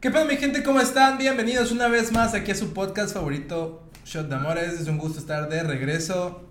[0.00, 0.62] ¿Qué pasa mi gente?
[0.62, 1.18] ¿Cómo están?
[1.18, 4.80] Bienvenidos una vez más aquí a su podcast favorito, Shot de Amores.
[4.80, 6.48] Es un gusto estar de regreso.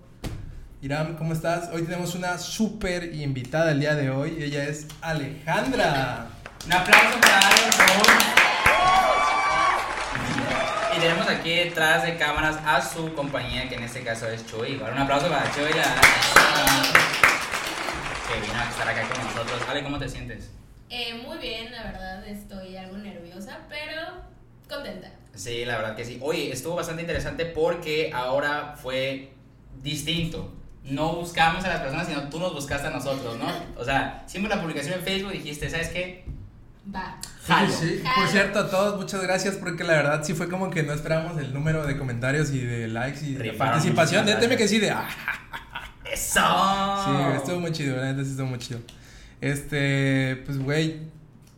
[0.82, 1.68] Iram, ¿cómo estás?
[1.72, 4.40] Hoy tenemos una súper invitada el día de hoy.
[4.40, 6.28] Ella es Alejandra.
[6.64, 7.76] Un aplauso para Alex
[10.96, 14.74] Y tenemos aquí detrás de cámaras a su compañía, que en este caso es Chuy.
[14.74, 15.80] Igual un aplauso para Chuy, que
[18.46, 19.60] vino a estar acá con nosotros.
[19.68, 20.50] Ale, ¿cómo te sientes?
[20.90, 24.24] Eh, muy bien, la verdad estoy algo nerviosa, pero
[24.68, 25.12] contenta.
[25.34, 26.18] Sí, la verdad que sí.
[26.20, 29.32] Oye, estuvo bastante interesante porque ahora fue
[29.80, 30.52] distinto.
[30.82, 33.46] No buscamos a las personas, sino tú nos buscaste a nosotros, ¿no?
[33.80, 36.24] O sea, hicimos la publicación en Facebook dijiste, ¿sabes qué?
[36.92, 37.18] Va.
[37.46, 37.72] Jalo.
[37.72, 38.02] Sí, sí.
[38.12, 41.38] Por cierto, a todos muchas gracias porque la verdad sí fue como que no esperábamos
[41.38, 44.26] el número de comentarios y de likes y de participación.
[44.26, 44.88] Déjeme que sí de...
[46.12, 46.40] ¡Eso!
[47.04, 48.80] sí, estuvo muy chido, la neta sí estuvo muy chido.
[49.40, 50.98] Este, pues güey,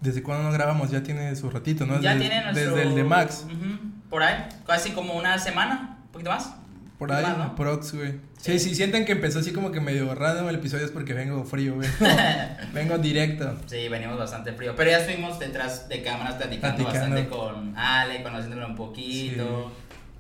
[0.00, 0.90] ¿desde cuándo no grabamos?
[0.90, 2.00] Ya tiene su ratito, ¿no?
[2.00, 2.70] Ya desde, tiene nuestro...
[2.76, 3.44] Desde el de Max.
[3.46, 3.78] Ujú,
[4.10, 6.54] Por ahí, casi como una semana, un poquito más.
[6.98, 7.56] Por ahí, Más, ¿no?
[7.56, 8.12] prox, güey.
[8.38, 8.68] Sí, Sí.
[8.70, 11.74] si sienten que empezó así como que medio random el episodio es porque vengo frío,
[11.74, 11.88] güey.
[12.72, 13.56] vengo directo.
[13.66, 14.74] Sí, venimos bastante frío.
[14.76, 17.16] Pero ya estuvimos detrás de cámaras platicando, Platicando.
[17.16, 19.72] bastante con Ale, conociéndolo un poquito.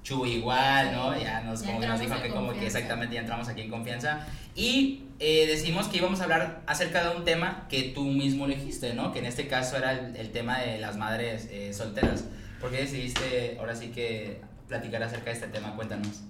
[0.02, 1.16] Chu igual, ¿no?
[1.16, 3.70] Ya nos, Ya como que nos dijo que como que exactamente ya entramos aquí en
[3.70, 4.26] confianza.
[4.56, 8.92] Y eh, decimos que íbamos a hablar acerca de un tema que tú mismo elegiste,
[8.92, 9.12] ¿no?
[9.12, 12.24] Que en este caso era el, el tema de las madres eh, solteras.
[12.60, 15.76] ¿Por qué decidiste ahora sí que platicar acerca de este tema?
[15.76, 16.22] Cuéntanos.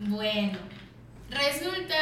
[0.00, 0.58] Bueno,
[1.30, 1.94] resulta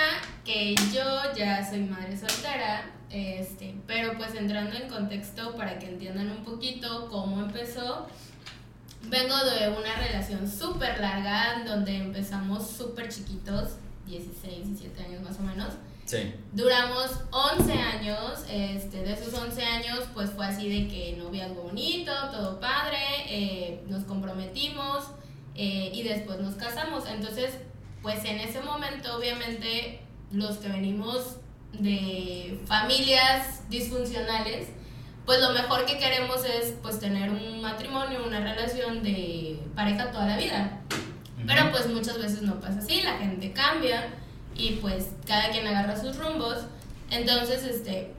[0.46, 6.30] que yo ya soy madre soltera, este, pero pues entrando en contexto para que entiendan
[6.30, 8.06] un poquito cómo empezó.
[9.02, 15.42] Vengo de una relación súper larga, donde empezamos súper chiquitos, 16, 17 años más o
[15.42, 15.74] menos.
[16.04, 16.32] Sí.
[16.52, 22.12] Duramos 11 años, este, de esos 11 años pues fue así de que noviazgo bonito,
[22.30, 25.04] todo padre, eh, nos comprometimos
[25.56, 27.04] eh, y después nos casamos.
[27.08, 27.58] Entonces,
[28.02, 30.00] pues en ese momento obviamente
[30.30, 31.38] los que venimos
[31.72, 34.68] de familias disfuncionales,
[35.24, 40.28] pues lo mejor que queremos es pues tener un matrimonio, una relación de pareja toda
[40.28, 40.80] la vida.
[41.46, 44.08] Pero pues muchas veces no pasa así, la gente cambia
[44.54, 46.58] y pues cada quien agarra sus rumbos.
[47.10, 48.12] Entonces, este,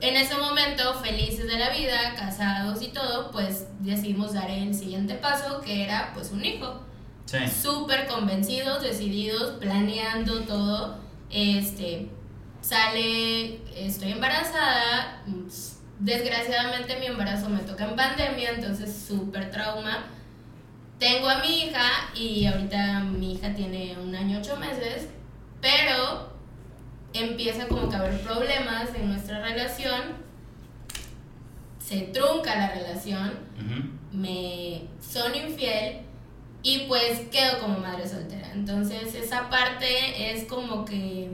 [0.00, 5.14] en ese momento, felices de la vida, casados y todo, pues decidimos dar el siguiente
[5.14, 6.80] paso, que era pues un hijo.
[7.26, 7.38] Sí.
[7.48, 10.98] Súper convencidos, decididos, planeando todo.
[11.30, 12.08] Este,
[12.60, 15.22] sale, estoy embarazada.
[15.98, 20.06] Desgraciadamente mi embarazo me toca en pandemia, entonces súper trauma.
[21.00, 25.08] Tengo a mi hija y ahorita mi hija tiene un año ocho meses,
[25.62, 26.30] pero
[27.14, 30.18] empieza como que a haber problemas en nuestra relación.
[31.82, 33.32] Se trunca la relación,
[34.12, 36.02] me son infiel
[36.62, 38.52] y pues quedo como madre soltera.
[38.52, 41.30] Entonces esa parte es como que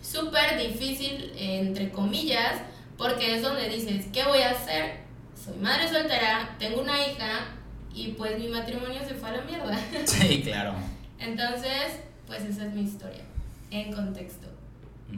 [0.00, 2.62] súper difícil, entre comillas,
[2.96, 5.00] porque es donde dices, ¿qué voy a hacer?
[5.34, 7.56] Soy madre soltera, tengo una hija
[7.94, 9.78] y pues mi matrimonio se fue a la mierda.
[10.04, 10.74] Sí, claro.
[11.18, 13.22] Entonces, pues esa es mi historia,
[13.70, 14.48] en contexto.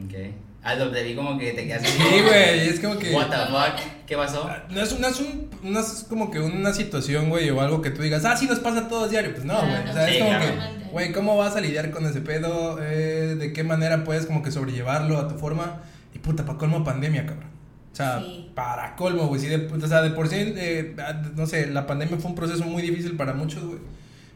[0.04, 0.14] Ok.
[0.62, 1.88] Aldo, te vi como que te quedaste.
[1.88, 3.12] Sí, güey, es como que...
[3.12, 4.06] What the fuck?
[4.06, 4.48] ¿Qué pasó?
[4.70, 7.90] No es, no, es un, no es como que una situación, güey, o algo que
[7.90, 9.32] tú digas, ah, sí nos pasa a todos diario.
[9.32, 9.82] Pues no, güey.
[9.82, 10.44] Claro, o sea, sí, es como claro.
[10.44, 12.78] que, güey, ¿cómo vas a lidiar con ese pedo?
[12.80, 15.82] Eh, ¿De qué manera puedes como que sobrellevarlo a tu forma?
[16.14, 17.50] Y puta, para colmo pandemia, cabrón.
[17.92, 18.50] O sea, Sí.
[18.54, 19.40] para colmo, güey.
[19.40, 20.96] Sí, de, o sea, de por sí, eh,
[21.34, 23.78] no sé, la pandemia fue un proceso muy difícil para muchos, güey.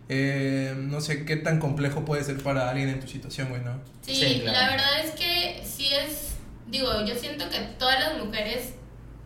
[0.08, 3.80] Eh, no sé qué tan complejo puede ser para alguien en tu situación, güey, ¿no?
[4.02, 4.58] Sí, Sí, claro.
[4.60, 6.36] la verdad es que sí es,
[6.68, 8.74] digo, yo siento que todas las mujeres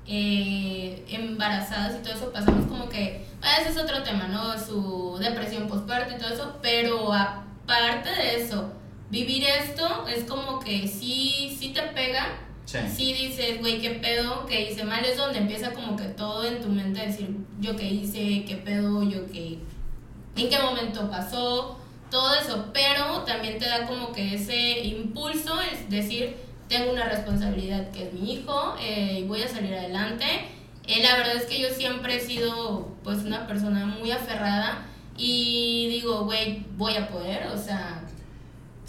[0.06, 4.58] eh, embarazadas y todo eso pasamos como que, ah, ese es otro tema, ¿no?
[4.58, 8.72] Su depresión postparto y todo eso, pero aparte de eso,
[9.10, 12.26] vivir esto es como que sí, sí te pega,
[12.70, 12.78] Sí.
[12.96, 16.60] sí dices, güey, qué pedo, que hice mal, es donde empieza como que todo en
[16.60, 19.58] tu mente decir, yo qué hice, qué pedo, yo qué,
[20.36, 21.80] en qué momento pasó,
[22.12, 26.36] todo eso, pero también te da como que ese impulso, es decir,
[26.68, 30.24] tengo una responsabilidad que es mi hijo eh, y voy a salir adelante.
[30.86, 35.88] Eh, la verdad es que yo siempre he sido pues una persona muy aferrada y
[35.88, 38.02] digo, güey, voy a poder, o sea,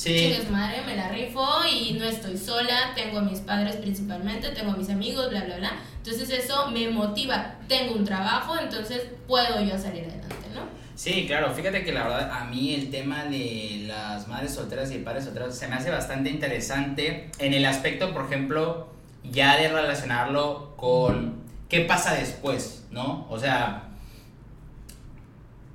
[0.01, 0.35] Sí.
[0.49, 4.75] Madre, me la rifo y no estoy sola, tengo a mis padres principalmente, tengo a
[4.75, 5.73] mis amigos, bla, bla, bla.
[5.97, 10.61] Entonces eso me motiva, tengo un trabajo, entonces puedo yo salir adelante, ¿no?
[10.95, 14.97] Sí, claro, fíjate que la verdad a mí el tema de las madres solteras y
[14.97, 18.87] padres solteros se me hace bastante interesante en el aspecto, por ejemplo,
[19.23, 22.87] ya de relacionarlo con ¿qué pasa después?
[22.89, 23.27] ¿No?
[23.29, 23.90] O sea,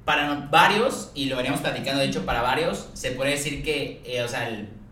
[0.07, 4.23] para varios, y lo veníamos platicando, de hecho, para varios, se puede decir que, eh,
[4.23, 4.49] o sea,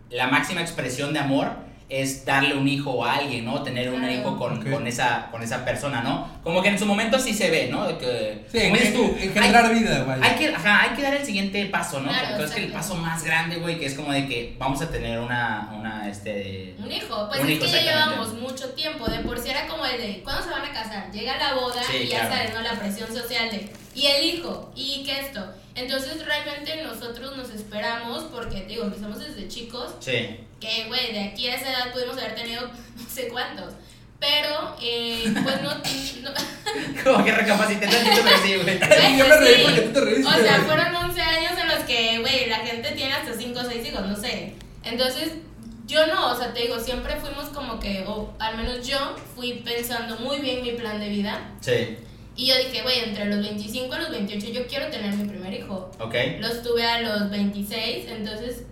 [0.09, 3.61] la máxima expresión de amor es darle un hijo a alguien, ¿no?
[3.61, 6.27] Tener un hijo con, con, esa, con esa persona, ¿no?
[6.43, 7.85] Como que en su momento sí se ve, ¿no?
[7.87, 10.17] De que, Sí, en, como tú, en- en hay- generar vida, güey.
[10.21, 12.09] hay que, ajá, hay que dar el siguiente paso, ¿no?
[12.09, 14.81] Claro, Porque es que el paso más grande, güey, que es como de que vamos
[14.81, 16.73] a tener una, una, este...
[16.79, 19.67] Un hijo, pues Un es hijo, que ya llevamos mucho tiempo, de por sí era
[19.67, 21.11] como el de, ¿cuándo se van a casar?
[21.11, 22.61] Llega la boda Sí, y ya sabes, ¿no?
[22.61, 25.45] La presión social de, y el hijo, y que esto.
[25.75, 31.23] Entonces realmente nosotros nos esperamos, porque te digo, empezamos desde chicos, Sí, que güey, de
[31.25, 32.61] aquí a esa edad pudimos haber tenido
[32.95, 33.73] no sé cuántos.
[34.17, 38.79] Pero, eh, pues no, no como que recapacité tantito, pero sí, güey.
[38.79, 39.61] Güey, Yo me reí sí.
[39.65, 42.91] porque tú te reíste, O sea, fueron 11 años en los que, güey, la gente
[42.93, 44.55] tiene hasta 5 o 6 hijos, no sé.
[44.83, 45.33] Entonces,
[45.85, 49.61] yo no, o sea, te digo, siempre fuimos como que, o al menos yo fui
[49.65, 51.51] pensando muy bien mi plan de vida.
[51.59, 51.97] Sí,
[52.37, 55.53] Y yo dije, güey, entre los 25 y los 28 yo quiero tener mi primer
[55.53, 55.89] hijo.
[55.99, 56.15] ok.
[56.39, 58.63] Los tuve a los 26, entonces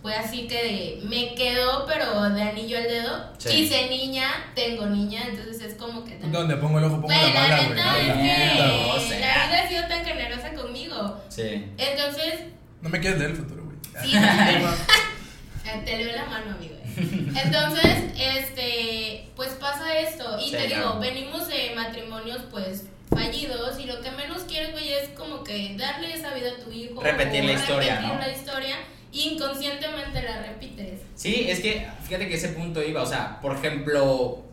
[0.00, 3.30] fue así que me quedó, pero de anillo al dedo.
[3.38, 3.48] Sí.
[3.50, 6.12] Quise niña, tengo niña, entonces es como que...
[6.12, 7.68] también- Donde pongo el ojo, pongo la la bala, güey.
[7.68, 11.20] neta es La que la vida ha sido tan generosa conmigo.
[11.28, 11.66] Sí.
[11.76, 12.34] Entonces,
[12.80, 13.76] No me quieres leer el futuro, güey.
[14.02, 14.16] sí,
[15.66, 16.76] eh, te leo la mano, amigo.
[16.96, 20.38] Entonces, este, pues pasa esto.
[20.40, 23.78] Y Sí, te digo, venimos de matrimonios, pues, fallidos.
[23.78, 27.00] Y lo que menos quieres, güey, es como que darle esa vida a tu hijo.
[27.00, 28.20] Repetir la historia, repetir ¿no?
[28.20, 28.76] la historia.
[29.12, 31.00] Y inconscientemente la repites.
[31.16, 34.44] Sí, es que fíjate que ese punto iba, o sea, por ejemplo,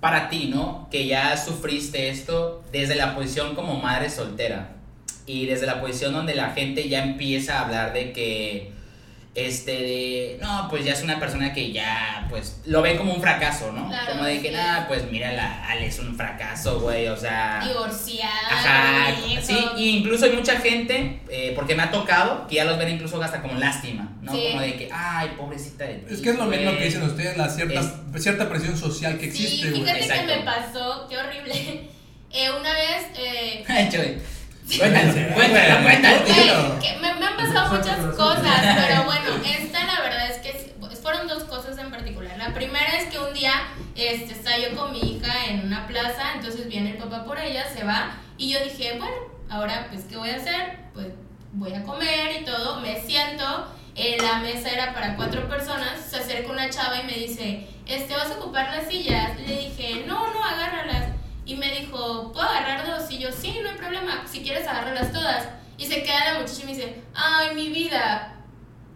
[0.00, 0.88] para ti, ¿no?
[0.90, 4.70] Que ya sufriste esto desde la posición como madre soltera
[5.26, 8.72] y desde la posición donde la gente ya empieza a hablar de que,
[9.34, 13.20] este, de, no, pues ya es una persona que ya, pues, lo ve como un
[13.20, 13.86] fracaso, ¿no?
[13.88, 14.54] Claro, como de que, sí.
[14.54, 17.60] nada, pues mira, la Ale es un fracaso, güey, o sea...
[17.64, 18.32] Divorciada.
[18.50, 22.76] Ajá, sí, y incluso hay mucha gente, eh, porque me ha tocado, que ya los
[22.76, 24.32] ven incluso hasta como lástima, ¿no?
[24.32, 24.48] Sí.
[24.50, 26.14] Como de que, ay, pobrecita de ti.
[26.14, 26.78] Es que es lo mismo güey".
[26.78, 27.82] que dicen ustedes, la cierta,
[28.18, 29.82] cierta presión social que Sí, existe, güey.
[29.82, 30.32] fíjate que Exacto.
[30.36, 31.90] me pasó, qué horrible.
[32.32, 33.64] Eh, una vez, eh.
[34.78, 36.78] Cuéntalo, cuéntalo, cuéntalo.
[37.00, 40.50] Me, me han pasado muchas cosas, pero bueno, esta la verdad es que
[41.02, 42.36] fueron dos cosas en particular.
[42.38, 43.52] La primera es que un día
[43.96, 47.64] este, estaba yo con mi hija en una plaza, entonces viene el papá por ella,
[47.74, 49.16] se va, y yo dije, bueno,
[49.48, 50.78] ahora pues, ¿qué voy a hacer?
[50.94, 51.08] Pues
[51.52, 56.16] voy a comer y todo, me siento, eh, la mesa era para cuatro personas, se
[56.18, 59.36] acerca una chava y me dice, este, ¿vas a ocupar las sillas?
[59.40, 61.08] Le dije, no, no, agárralas.
[61.50, 63.10] Y me dijo, ¿puedo agarrar dos?
[63.10, 65.48] Y yo, sí, no hay problema, si quieres agárralas todas.
[65.76, 68.36] Y se queda la muchacha y me dice, ay, mi vida.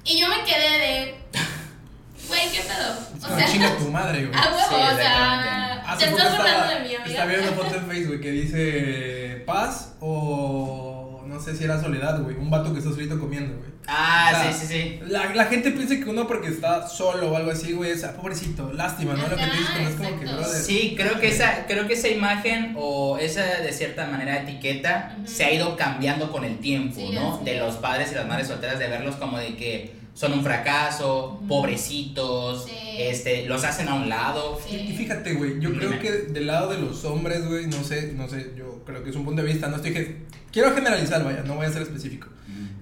[0.04, 1.14] Y yo me quedé de,
[2.28, 2.92] güey, ¿qué pedo?
[3.16, 4.38] Es O como sea, chinga tu madre, güey.
[4.38, 7.04] a huevo, Sí, o sea, te estás burlando de mí, amiga.
[7.06, 12.22] estaba viendo una foto en Facebook que dice paz o no sé si era soledad,
[12.22, 12.36] güey.
[12.36, 13.73] Un vato que está solito comiendo, güey.
[13.86, 15.00] Ah, O sea, sí, sí, sí.
[15.08, 18.14] La, la gente piensa que uno porque está solo o algo así, güey, es ah,
[18.16, 19.22] pobrecito, lástima, ¿no?
[19.28, 20.46] Lo que te es como que, brother.
[20.62, 25.44] Sí, creo que esa, creo que esa imagen o esa de cierta manera etiqueta se
[25.44, 27.38] ha ido cambiando con el tiempo, Sí, ¿no?
[27.44, 31.42] De los padres y las madres solteras de verlos como de que son un fracaso,
[31.48, 32.72] pobrecitos, Sí.
[32.98, 34.58] este, los hacen a un lado.
[34.66, 34.76] Sí.
[34.76, 35.78] Y fíjate, güey, yo Dime.
[35.98, 39.10] creo que del lado de los hombres, güey, no sé, no sé, yo creo que
[39.10, 40.16] es un punto de vista, no estoy
[40.52, 42.28] quiero generalizar, vaya, no voy a ser específico.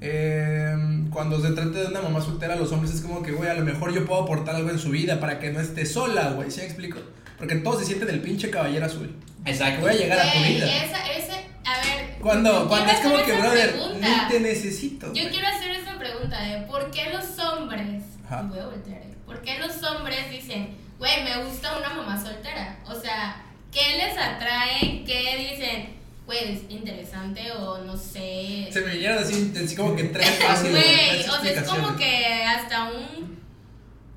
[0.05, 0.75] Eh,
[1.11, 3.65] cuando se trata de una mamá soltera, los hombres es como que, güey, a lo
[3.65, 6.59] mejor yo puedo aportar algo en su vida para que no esté sola, güey, ¿sí
[6.61, 6.99] me explico?
[7.39, 9.15] Porque todo se siente del pinche caballero azul.
[9.45, 9.83] Exacto.
[9.83, 10.67] Voy a llegar a tu vida.
[10.85, 11.33] esa, ese,
[11.65, 12.17] a ver.
[12.21, 14.09] Cuando, cuando es como que, esa brother, pregunta.
[14.09, 15.07] ni te necesito.
[15.07, 15.31] Yo güey.
[15.31, 18.43] quiero hacer esta pregunta de por qué los hombres, Ajá.
[18.43, 19.03] voy a voltear.
[19.25, 22.79] ¿por qué los hombres dicen, güey, me gusta una mamá soltera?
[22.87, 25.05] O sea, ¿qué les atrae?
[25.07, 26.02] ¿Qué dicen?
[26.27, 28.69] Pues interesante o no sé.
[28.71, 30.73] Se me vinieron así, así como que tres fáciles.
[30.73, 33.32] güey, o sea, es como que hasta un.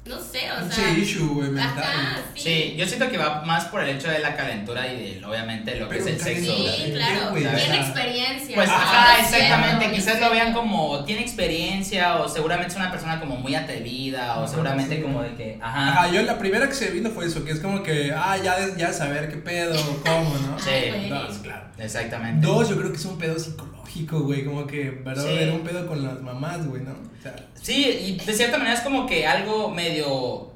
[0.05, 0.91] No sé, o sea.
[0.91, 1.83] issue, güey, mental.
[1.83, 2.41] Ajá, sí.
[2.43, 5.75] Sí, yo siento que va más por el hecho de la calentura y de, obviamente,
[5.79, 6.55] lo que Pero es el sexo.
[6.55, 7.33] Sí, claro.
[7.33, 8.55] Tiene experiencia.
[8.55, 9.91] Pues, ajá, exactamente.
[9.95, 14.43] Quizás lo vean como tiene experiencia o seguramente es una persona como muy atrevida o
[14.43, 15.01] Ajá, seguramente sí.
[15.01, 16.11] como de que, Ajá, ajá.
[16.11, 18.79] yo la primera que se vino fue eso, que es como que, ah, ya, de-
[18.79, 19.73] ya saber qué pedo,
[20.05, 20.59] cómo, ¿no?
[20.59, 21.09] Sí.
[21.09, 21.65] Dos, claro.
[21.79, 22.45] Exactamente.
[22.45, 25.23] Dos, yo creo que es un pedo psicológico, güey, como que, ¿verdad?
[25.25, 25.37] Sí.
[25.37, 26.91] Era un pedo con las mamás, güey, ¿no?
[26.91, 30.51] O sea, Sí, y de cierta manera es como que algo medio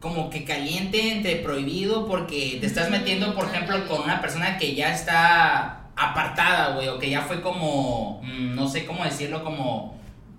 [0.00, 4.74] como que caliente entre prohibido porque te estás metiendo, por ejemplo, con una persona que
[4.74, 9.96] ya está apartada, güey, o que ya fue como, mm, no sé cómo decirlo, como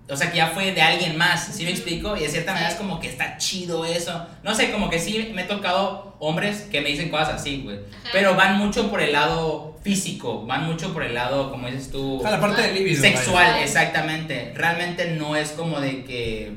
[0.08, 2.16] o sea, que ya fue de alguien más, ¿sí me explico?
[2.16, 4.26] Y de cierta manera es como que está chido eso.
[4.42, 7.78] No sé, como que sí me he tocado hombres que me dicen cosas así, güey.
[8.12, 12.22] Pero van mucho por el lado físico, van mucho por el lado, como dices tú,
[12.24, 13.00] A la parte del libido.
[13.02, 13.64] sexual, vaya.
[13.64, 14.52] exactamente.
[14.54, 16.52] Realmente no es como de que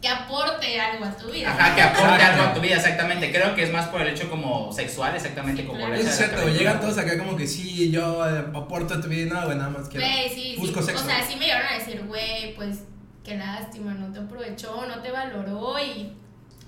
[0.00, 1.50] Que aporte algo a tu vida.
[1.50, 3.30] Ajá, que aporte algo a tu vida, exactamente.
[3.30, 5.94] Creo que es más por el hecho como sexual, exactamente como Claro.
[5.94, 6.58] el hecho es cierto, calentura.
[6.58, 9.58] Llegan todos acá como que sí, yo eh, aporto a tu vida y nada, güey,
[9.58, 10.06] nada más quiero.
[10.06, 10.56] Güey, sí, sí.
[10.58, 11.04] Busco sexo.
[11.04, 12.78] O sea, sí me llegaron a decir, güey, pues
[13.22, 16.12] qué lástima, no te aprovechó, no te valoró y.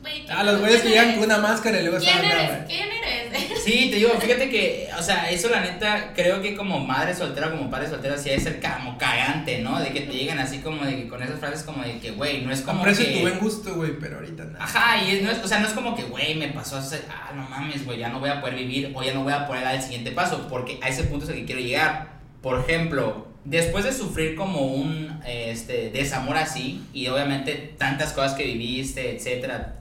[0.02, 2.66] Güey, Ah, los güeyes que ¿quién llegan con una máscara y luego ¿Quién están eres?
[2.66, 3.62] ¿Quién eres?
[3.62, 7.50] Sí, te digo, fíjate que, o sea, eso la neta, creo que como madre soltera,
[7.50, 9.78] como padre soltera, sí debe ser como cagante, ¿no?
[9.80, 12.42] De que te lleguen así como de que con esas frases como de que, güey,
[12.42, 13.12] no es como Aprecio que...
[13.12, 14.64] tu buen gusto, güey, pero ahorita nada.
[14.64, 17.00] Ajá, y es- no es, o sea, no es como que, güey, me pasó hace,
[17.08, 19.46] ah, no mames, güey, ya no voy a poder vivir o ya no voy a
[19.46, 22.08] poder dar el siguiente paso, porque a ese punto es el que quiero llegar.
[22.42, 28.42] Por ejemplo, después de sufrir como un este, desamor así, y obviamente tantas cosas que
[28.44, 29.76] viviste, etcétera,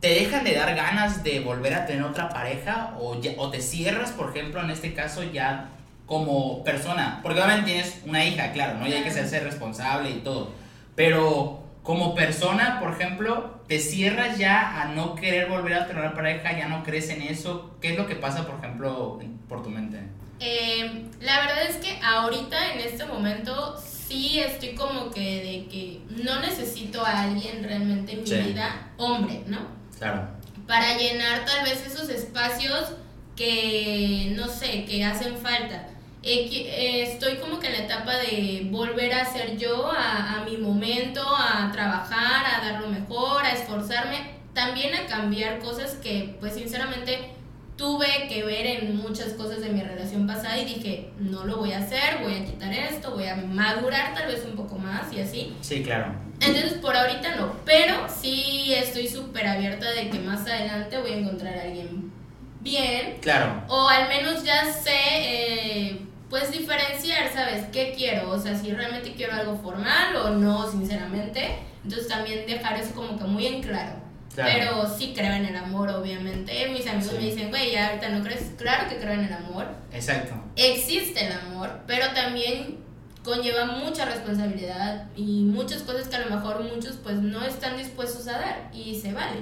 [0.00, 3.60] ¿te dejan de dar ganas de volver a tener otra pareja o, ya- o te
[3.60, 5.68] cierras, por ejemplo, en este caso ya
[6.06, 7.20] como persona?
[7.22, 8.86] Porque obviamente tienes una hija, claro, ¿no?
[8.86, 10.50] Y hay que ser, ser responsable y todo.
[10.94, 16.14] Pero como persona, por ejemplo, te cierras ya a no querer volver a tener una
[16.14, 17.76] pareja, ya no crees en eso.
[17.80, 20.00] ¿Qué es lo que pasa, por ejemplo, por tu mente?
[20.40, 26.00] Eh, la verdad es que ahorita, en este momento, sí estoy como que de que
[26.24, 28.36] no necesito a alguien realmente en mi Sí.
[28.36, 29.76] vida, hombre, ¿no?
[29.98, 30.28] Claro.
[30.66, 32.92] para llenar tal vez esos espacios
[33.36, 35.88] que no sé, que hacen falta.
[36.22, 40.56] Eh, estoy como que en la etapa de volver a ser yo, a, a mi
[40.56, 46.54] momento, a trabajar, a dar lo mejor, a esforzarme, también a cambiar cosas que pues
[46.54, 47.30] sinceramente
[47.76, 51.72] tuve que ver en muchas cosas de mi relación pasada y dije, no lo voy
[51.72, 55.20] a hacer, voy a quitar esto, voy a madurar tal vez un poco más y
[55.20, 55.54] así.
[55.60, 56.25] Sí, claro.
[56.40, 61.16] Entonces, por ahorita no, pero sí estoy súper abierta de que más adelante voy a
[61.16, 62.12] encontrar a alguien
[62.60, 63.62] bien, Claro.
[63.68, 67.64] o al menos ya sé, eh, pues diferenciar, ¿sabes?
[67.72, 68.30] ¿Qué quiero?
[68.30, 71.58] O sea, si realmente quiero algo formal o no, sinceramente.
[71.84, 73.94] Entonces, también dejar eso como que muy en claro.
[74.34, 74.50] Claro.
[74.52, 76.68] Pero sí creo en el amor, obviamente.
[76.68, 77.16] Mis amigos Sí.
[77.16, 78.50] me dicen, güey, ya ahorita no crees.
[78.58, 80.34] Claro que creo en el amor Exacto.
[80.56, 82.78] existe el amor, pero también
[83.26, 88.26] conlleva mucha responsabilidad y muchas cosas que a lo mejor muchos pues no están dispuestos
[88.28, 89.40] a dar y se vale.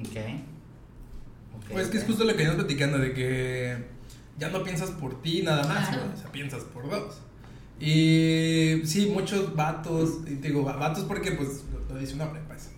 [0.00, 0.16] Ok.
[1.56, 3.84] Ok, Pues que es justo lo que veníamos platicando, de que
[4.38, 6.02] ya no piensas por ti nada más, Claro.
[6.12, 7.18] o sea, piensas por dos.
[7.78, 12.22] Y sí, muchos vatos, y te digo, va- vatos porque pues lo, lo dice un
[12.22, 12.69] hombre, pues.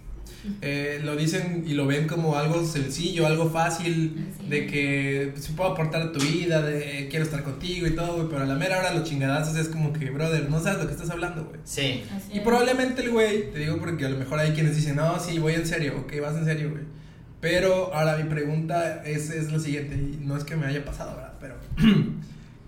[0.61, 4.49] Eh, lo dicen y lo ven como algo sencillo, algo fácil, Así.
[4.49, 8.15] de que pues, sí puedo aportar a tu vida, de quiero estar contigo y todo,
[8.17, 10.87] güey, pero a la mera hora los chingadazos es como que, brother, no sabes lo
[10.87, 11.61] que estás hablando, güey.
[11.65, 12.03] Sí.
[12.13, 12.45] Así Y es.
[12.45, 15.55] probablemente el güey, te digo porque a lo mejor hay quienes dicen, no, sí, voy
[15.55, 16.83] en serio, ok, vas en serio, güey.
[17.41, 21.15] Pero ahora mi pregunta es, es lo siguiente, y no es que me haya pasado,
[21.17, 21.35] ¿verdad?
[21.41, 21.55] Pero,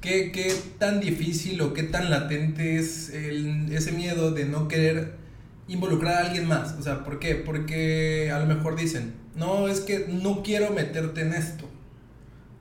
[0.00, 5.23] ¿qué, qué tan difícil o qué tan latente es el- ese miedo de no querer
[5.68, 6.74] involucrar a alguien más?
[6.78, 7.34] O sea, ¿por qué?
[7.34, 11.68] Porque a lo mejor dicen, no, es que no quiero meterte en esto.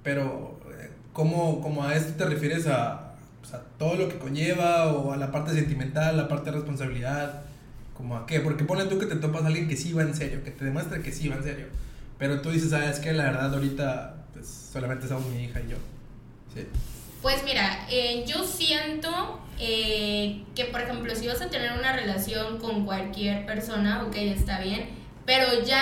[0.03, 4.91] Pero, eh, ¿cómo, cómo a esto te refieres a, pues, a todo lo que conlleva
[4.91, 7.41] o a la parte sentimental, la parte de responsabilidad?
[7.93, 8.39] ¿Como a qué?
[8.39, 10.65] Porque pone tú que te topas a alguien que sí va en serio, que te
[10.65, 11.67] demuestra que sí va en serio.
[12.17, 15.71] Pero tú dices, ah, es que la verdad ahorita pues, solamente somos mi hija y
[15.71, 15.77] yo.
[16.53, 16.65] Sí.
[17.23, 22.59] Pues mira, eh, yo siento eh, que por ejemplo si vas a tener una relación
[22.59, 24.89] con cualquier persona, ok, está bien,
[25.25, 25.81] pero ya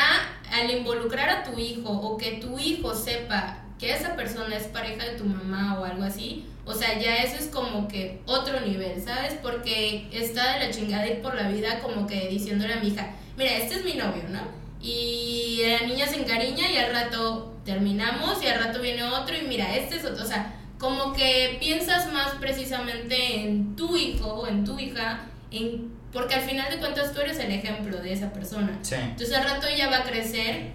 [0.52, 5.04] al involucrar a tu hijo o que tu hijo sepa que esa persona es pareja
[5.04, 9.02] de tu mamá o algo así, o sea, ya eso es como que otro nivel,
[9.02, 9.34] ¿sabes?
[9.42, 13.16] Porque está de la chingada ir por la vida como que diciéndole a mi hija,
[13.36, 14.42] mira, este es mi novio, ¿no?
[14.80, 19.48] Y la niña se encariña y al rato terminamos y al rato viene otro y
[19.48, 24.48] mira, este es otro, o sea, como que piensas más precisamente en tu hijo o
[24.48, 28.34] en tu hija, en, porque al final de cuentas tú eres el ejemplo de esa
[28.34, 28.80] persona.
[28.82, 28.96] Sí.
[28.96, 30.72] Entonces al rato ella va a crecer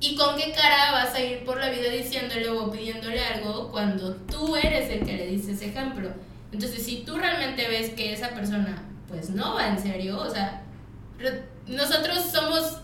[0.00, 4.16] y con qué cara vas a ir por la vida diciéndole o pidiéndole algo cuando
[4.16, 6.10] tú eres el que le dices ejemplo.
[6.50, 10.64] Entonces si tú realmente ves que esa persona pues no va en serio, o sea,
[11.68, 12.80] nosotros somos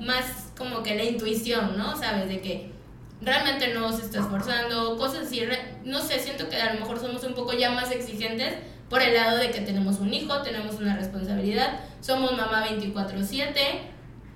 [0.00, 1.94] más como que la intuición, ¿no?
[1.94, 2.77] Sabes de que
[3.20, 5.42] realmente no se está esforzando, cosas así,
[5.84, 8.54] no sé, siento que a lo mejor somos un poco ya más exigentes
[8.88, 13.82] por el lado de que tenemos un hijo, tenemos una responsabilidad, somos mamá 24/7,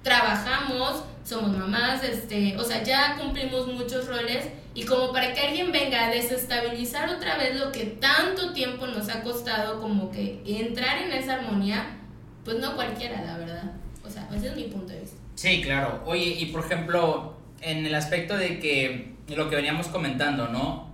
[0.02, 5.70] trabajamos, somos mamás, este, o sea, ya cumplimos muchos roles y como para que alguien
[5.70, 11.02] venga a desestabilizar otra vez lo que tanto tiempo nos ha costado como que entrar
[11.02, 11.98] en esa armonía,
[12.44, 13.72] pues no cualquiera, la verdad.
[14.04, 15.16] O sea, ese es mi punto de vista.
[15.36, 16.02] Sí, claro.
[16.06, 20.90] Oye, y por ejemplo, en el aspecto de que lo que veníamos comentando, ¿no?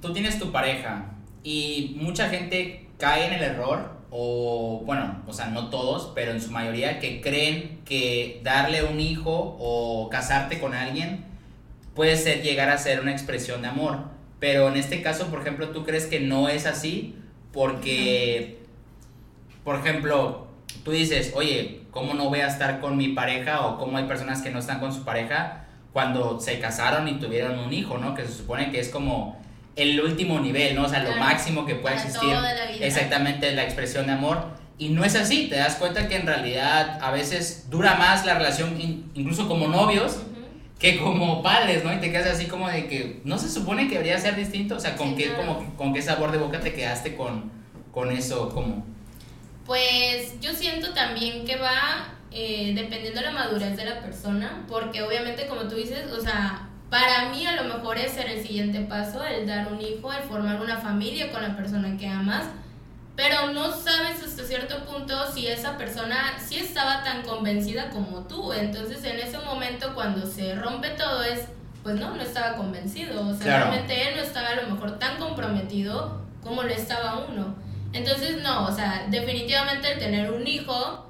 [0.00, 5.46] Tú tienes tu pareja y mucha gente cae en el error, o bueno, o sea,
[5.46, 10.72] no todos, pero en su mayoría que creen que darle un hijo o casarte con
[10.72, 11.24] alguien
[11.94, 14.04] puede ser llegar a ser una expresión de amor.
[14.38, 17.16] Pero en este caso, por ejemplo, tú crees que no es así
[17.52, 18.58] porque,
[19.64, 20.46] por ejemplo,
[20.84, 24.42] tú dices, oye, ¿cómo no voy a estar con mi pareja o cómo hay personas
[24.42, 25.64] que no están con su pareja
[25.94, 28.14] cuando se casaron y tuvieron un hijo, ¿no?
[28.14, 29.40] Que se supone que es como
[29.76, 30.84] el último nivel, ¿no?
[30.84, 32.28] O sea, lo máximo que puede existir.
[32.28, 32.84] la vida.
[32.86, 34.44] Exactamente, la expresión de amor.
[34.76, 38.34] Y no es así, te das cuenta que en realidad a veces dura más la
[38.34, 40.18] relación, in- incluso como novios,
[40.80, 41.92] que como padres, ¿no?
[41.94, 44.80] Y te quedas así como de que no se supone que debería ser distinto, o
[44.80, 45.46] sea, ¿con, Sí, qué, claro.
[45.58, 47.52] como, con qué sabor de boca te quedaste con,
[47.92, 48.48] con eso?
[48.50, 48.84] Como,
[49.64, 55.02] Pues yo siento también que va eh, dependiendo de la madurez de la persona, porque
[55.02, 58.80] obviamente como tú dices, o sea, para mí a lo mejor es ser el siguiente
[58.80, 62.46] paso, el dar un hijo, el formar una familia con la persona que amas,
[63.16, 68.52] pero no sabes hasta cierto punto si esa persona sí estaba tan convencida como tú,
[68.52, 71.46] entonces en ese momento cuando se rompe todo es,
[71.84, 73.64] pues no, no estaba convencido, o sea, Claro.
[73.66, 77.54] realmente él no estaba a lo mejor tan comprometido como lo estaba uno.
[77.92, 81.03] Entonces, no, o sea, definitivamente el tener un hijo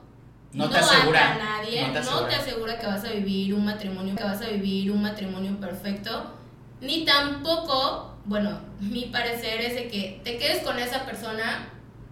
[0.54, 2.78] No te asegura, a nadie, no no te asegura.
[2.78, 6.32] que vas a vivir un matrimonio, que vas a vivir un matrimonio perfecto,
[6.80, 11.68] ni tampoco, bueno, mi parecer es de que te quedes con esa persona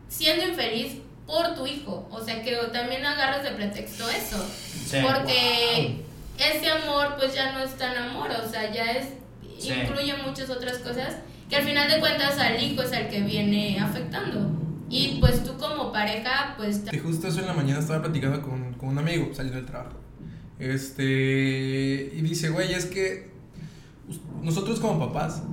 [0.08, 0.96] siendo infeliz
[1.26, 4.44] por tu hijo, o sea, que también agarras de pretexto eso,
[4.86, 6.02] sí, porque
[6.38, 9.06] ese amor pues ya no es tan amor, o sea, ya es
[9.58, 9.72] Sí.
[9.72, 11.14] incluye muchas otras cosas
[11.48, 14.50] que al final de cuentas al hijo es el que viene afectando.
[14.92, 18.74] Y pues tú como pareja, pues Y justo eso en la mañana estaba platicando con,
[18.74, 19.96] con un amigo saliendo del trabajo.
[20.58, 22.12] Este.
[22.14, 23.30] Y dice, güey, es que
[24.42, 25.44] nosotros como papás,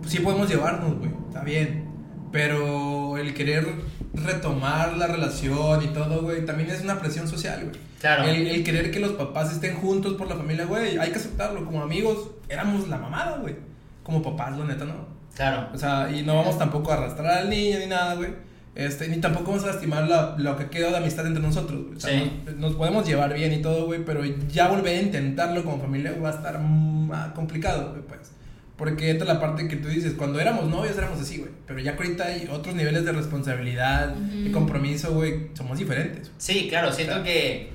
[0.00, 1.88] pues, sí podemos llevarnos, güey, está bien.
[2.32, 3.68] Pero el querer
[4.14, 7.80] retomar la relación y todo, güey, también es una presión social, güey.
[8.00, 8.24] Claro.
[8.24, 11.64] El, el querer que los papás estén juntos por la familia, güey, hay que aceptarlo.
[11.64, 13.54] Como amigos, éramos la mamada, güey.
[14.02, 15.06] Como papás, lo neta, ¿no?
[15.36, 15.68] Claro.
[15.72, 18.47] O sea, y no vamos tampoco a arrastrar al niño ni nada, güey.
[18.74, 21.80] Este, ni tampoco vamos a lastimar la- lo que queda de amistad entre nosotros.
[21.96, 22.30] O sea, Sí.
[22.46, 26.14] nos, nos podemos llevar bien y todo, güey, pero ya volver a intentarlo como familia
[26.22, 28.32] va a estar más complicado, güey, pues.
[28.76, 31.50] Porque entra la parte que tú dices, cuando éramos novios éramos así, güey.
[31.66, 34.52] Pero ya que ahorita hay otros niveles de responsabilidad y Ujú.
[34.52, 36.30] compromiso, güey, somos diferentes.
[36.38, 37.24] Sí, claro, siento Claro.
[37.24, 37.70] que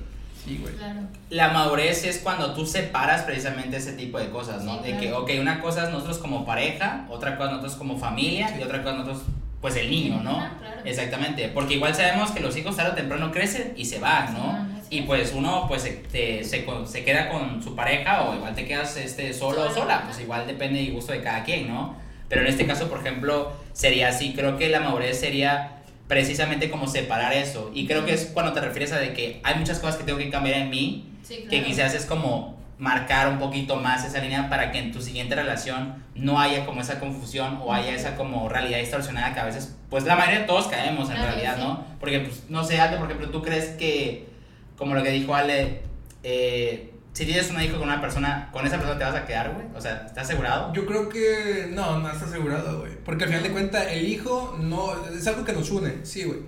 [0.46, 0.72] Sí, güey.
[0.74, 1.00] claro.
[1.28, 4.82] la madurez es cuando tú separas precisamente ese tipo de cosas, ¿no?
[4.82, 5.24] Sí, De que, claro.
[5.24, 8.54] ok, una cosa es nosotros como pareja, otra cosa nosotros como familia Sí.
[8.60, 9.22] y otra cosa nosotros,
[9.64, 10.40] pues el niño, ¿no?
[10.40, 10.80] Ah, claro.
[10.84, 14.68] Exactamente, porque igual sabemos que los hijos tarde o temprano crecen y se van, ¿no?
[14.90, 15.06] Y es.
[15.06, 18.94] pues uno pues se, te- se, se queda con su pareja o igual te quedas
[18.98, 21.96] este, solo o sola, pues igual depende del gusto de cada quien, ¿no?
[22.28, 26.86] Pero en este caso, por ejemplo, sería así, creo que la madurez sería precisamente como
[26.86, 27.70] separar eso.
[27.74, 30.18] Y creo que es cuando te refieres a de que hay muchas cosas que tengo
[30.18, 31.48] que cambiar en mí, Sí, claro.
[31.48, 35.34] que quizás es como marcar un poquito más esa línea para que en tu siguiente
[35.34, 39.76] relación no haya como esa confusión o haya esa como realidad distorsionada que a veces,
[39.90, 41.62] pues la mayoría de todos caemos en Claro, realidad, sí.
[41.62, 41.84] ¿no?
[42.00, 44.28] Porque, pues, no sé, Ale, por ejemplo, tú crees que,
[44.76, 45.82] como lo que dijo Ale,
[46.22, 49.52] eh, si tienes un hijo con una persona, ¿con esa persona te vas a quedar,
[49.54, 49.66] güey?
[49.76, 50.72] O sea, ¿estás asegurado?
[50.72, 52.92] Yo creo que no, no está asegurado, güey.
[53.04, 56.40] Porque al final de cuentas, el hijo no es algo que nos une, sí, güey.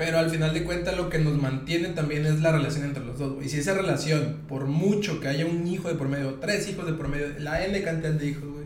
[0.00, 3.18] Pero al final de cuentas, lo que nos mantiene también es la relación entre los
[3.18, 3.44] dos.
[3.44, 6.86] Y si esa relación, por mucho que haya un hijo de por medio, tres hijos
[6.86, 8.64] de por medio, la N cantidad de hijos, güey.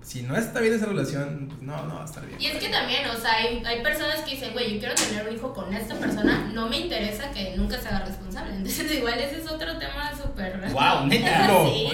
[0.00, 2.40] Si no está bien esa relación, pues no, no va a estar bien.
[2.40, 5.28] Y es que también, o sea, hay, hay personas que dicen, güey, yo quiero tener
[5.28, 8.54] un hijo con esta persona, no me interesa que nunca se haga responsable.
[8.56, 10.66] Entonces, igual ese es otro tema súper...
[10.72, 11.06] ¡Wow!
[11.08, 11.46] Neta.
[11.66, 11.88] Sí.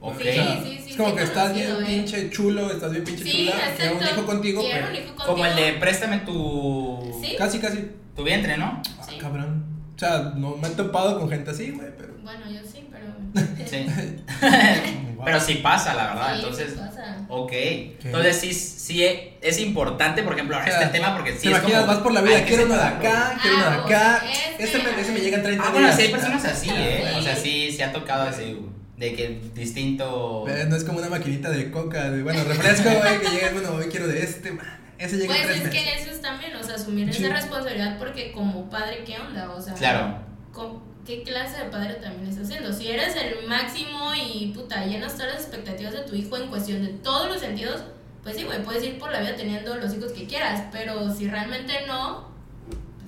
[0.00, 0.14] Ponlo.
[0.16, 0.22] Ok.
[0.22, 1.84] Sí, O sea, sí, sí, es como que estás bien ¿eh?
[1.86, 5.06] pinche chulo, estás bien pinche Sí, chula, quiero un hijo contigo, Quiero pero un hijo
[5.14, 5.26] contigo.
[5.26, 7.34] Como el de préstame tu, Sí.
[7.36, 7.90] casi, casi.
[8.14, 8.80] tu vientre, ¿no?
[8.98, 9.18] Ah, Sí.
[9.18, 9.64] cabrón.
[9.94, 12.14] O sea, no me he topado con gente así, güey, pero...
[12.22, 13.06] Bueno, yo sí, pero...
[13.66, 13.86] Sí.
[15.24, 16.28] Pero sí pasa, la verdad.
[16.28, 17.16] Sí, Entonces, sí pasa.
[17.28, 17.52] Ok,
[18.04, 19.02] entonces sí, sí
[19.40, 21.80] es importante, por ejemplo, O sea, este tema porque sí ¿Te es imaginas?
[21.80, 24.22] como, vas por la vida, quiero uno de acá, quiero uno de Ah, acá.
[24.58, 24.78] este.
[24.78, 27.12] Me, ese me llega en 30 Ah, bueno, sí hay personas así, ¿eh?
[27.18, 30.44] O sea, sí, sí ha tocado así, güey, de que distinto...
[30.68, 33.86] No es como una maquinita de coca, de bueno, refresco, güey, que llega, bueno, hoy
[33.86, 34.66] quiero de este, man.
[34.98, 35.82] Ese llega Pues es que meses.
[35.82, 37.22] en eso es también, o sea, asumir Sí.
[37.24, 39.50] esa responsabilidad porque como padre, ¿qué onda?
[39.50, 40.18] O sea, Claro,
[40.52, 42.72] con- ¿qué clase de padre también estás haciendo?
[42.72, 46.82] Si eres el máximo y puta, llenas todas las expectativas de tu hijo en cuestión
[46.82, 47.82] de todos los sentidos,
[48.22, 51.28] pues sí, güey, puedes ir por la vida teniendo los hijos que quieras, pero si
[51.28, 52.34] realmente no,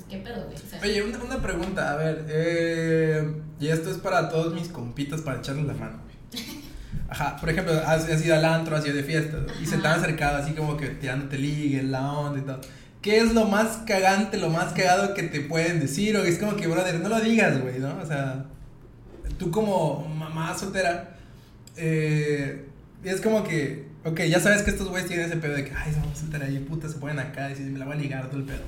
[0.09, 0.57] ¿qué pedo, güey?
[0.57, 4.69] O sea, Oye, una, una pregunta, a ver, eh, y esto es para todos mis
[4.69, 6.45] compitas para echarles la mano, güey.
[7.09, 9.87] Ajá, por ejemplo, has, has ido al antro, has ido de fiesta, y se te
[9.87, 12.61] han acercado así como que tirándote ligue, la onda y todo.
[13.01, 16.17] ¿Qué es lo más cagante, lo más cagado que te pueden decir?
[16.17, 17.97] O es como que, brother, no lo digas, güey, ¿no?
[17.99, 18.47] O sea,
[19.39, 21.17] tú como mamá soltera,
[21.77, 22.67] eh,
[23.05, 25.93] es como que, ok, ya sabes que estos güeyes tienen ese pedo de que, ay,
[25.93, 28.41] vamos a soltera ahí, puta, se ponen acá y me la voy a ligar, todo
[28.41, 28.63] el pedo.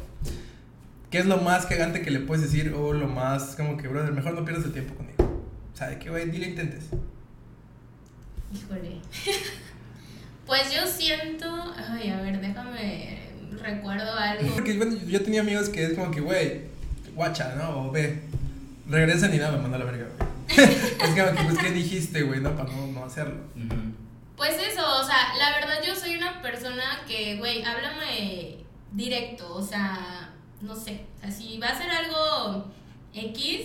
[1.10, 2.72] ¿Qué es lo más cagante que le puedes decir?
[2.72, 5.44] O lo más, como que, brother, mejor no pierdas el tiempo conmigo.
[5.72, 6.84] O sea, de que, güey, dile intentes.
[8.54, 9.00] Híjole.
[10.46, 11.46] pues yo siento.
[11.76, 13.18] Ay, a ver, déjame.
[13.60, 14.54] Recuerdo algo.
[14.54, 16.62] Porque, bueno, yo tenía amigos que es como que, güey,
[17.16, 17.88] guacha, ¿no?
[17.88, 18.22] O ve,
[18.88, 20.30] regresen y nada, me manda a la verga, güey.
[20.68, 22.40] es como que, pues, ¿qué dijiste, güey?
[22.40, 23.40] No, para no, no hacerlo.
[24.36, 28.58] Pues eso, o sea, la verdad yo soy una persona que, güey, háblame
[28.92, 30.29] directo, o sea,
[30.60, 32.70] no sé, o sea, si va a ser algo
[33.14, 33.60] X,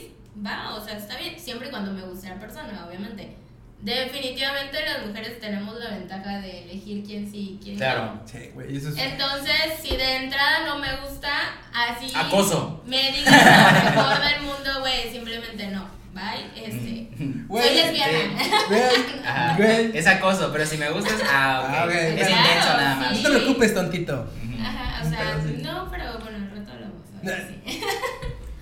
[0.46, 3.36] va, o sea, está bien, siempre y cuando me guste la persona, obviamente.
[3.82, 7.80] Definitivamente las mujeres tenemos la ventaja de elegir quién sí y quién no.
[7.80, 8.20] Claro.
[8.26, 8.98] Sí, güey, eso es...
[8.98, 11.30] Entonces, si de entrada no me gusta,
[11.72, 12.12] así.
[12.16, 12.82] Acoso.
[12.88, 15.88] Me digas lo mejor del mundo, güey, simplemente no.
[16.14, 17.10] Bye, este.
[17.48, 18.14] Güey, soy lesbiana.
[18.70, 18.82] Güey,
[19.26, 19.58] Ajá.
[19.58, 19.98] güey.
[19.98, 21.70] Es acoso, pero si me gustas, ah, ok.
[21.70, 21.92] Ah, ok.
[21.94, 23.12] Es Claro, intenso nada más.
[23.22, 24.32] No te preocupes, tontito.
[24.64, 25.62] Ajá, o sea, Pero sí.
[25.62, 27.04] no, pero bueno, al rato hablamos.
[27.14, 27.80] ahora sí.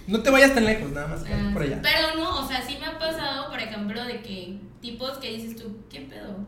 [0.06, 1.80] No te vayas tan lejos, nada más, Ah, por allá.
[1.82, 5.56] Pero no, o sea, sí me ha pasado, por ejemplo, de que tipos que dices
[5.56, 6.46] tú, ¿qué pedo?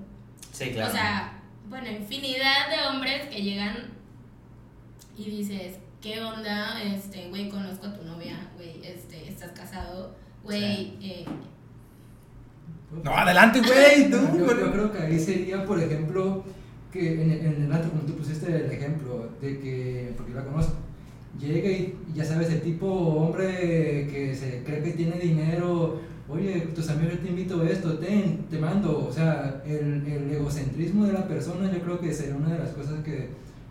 [0.51, 0.89] Sí, claro.
[0.89, 3.77] O sea, bueno, infinidad de hombres que llegan
[5.17, 6.83] y dices, ¿qué onda?
[6.83, 11.25] Este, güey, conozco a tu novia, güey, este, estás casado, güey, eh,
[13.03, 14.17] No, adelante, güey, tú.
[14.37, 16.43] Yo, yo creo que ahí sería, por ejemplo,
[16.91, 20.45] que en, en el antro, como tú pusiste el ejemplo, de que, porque yo la
[20.45, 20.75] conozco,
[21.39, 26.89] llega y ya sabes, el tipo hombre que se cree que tiene dinero, oye, tus
[26.89, 31.27] amigos te invito a esto, ten, te mando, o sea, el, el egocentrismo de la
[31.27, 33.29] persona yo creo que sería una de las cosas que,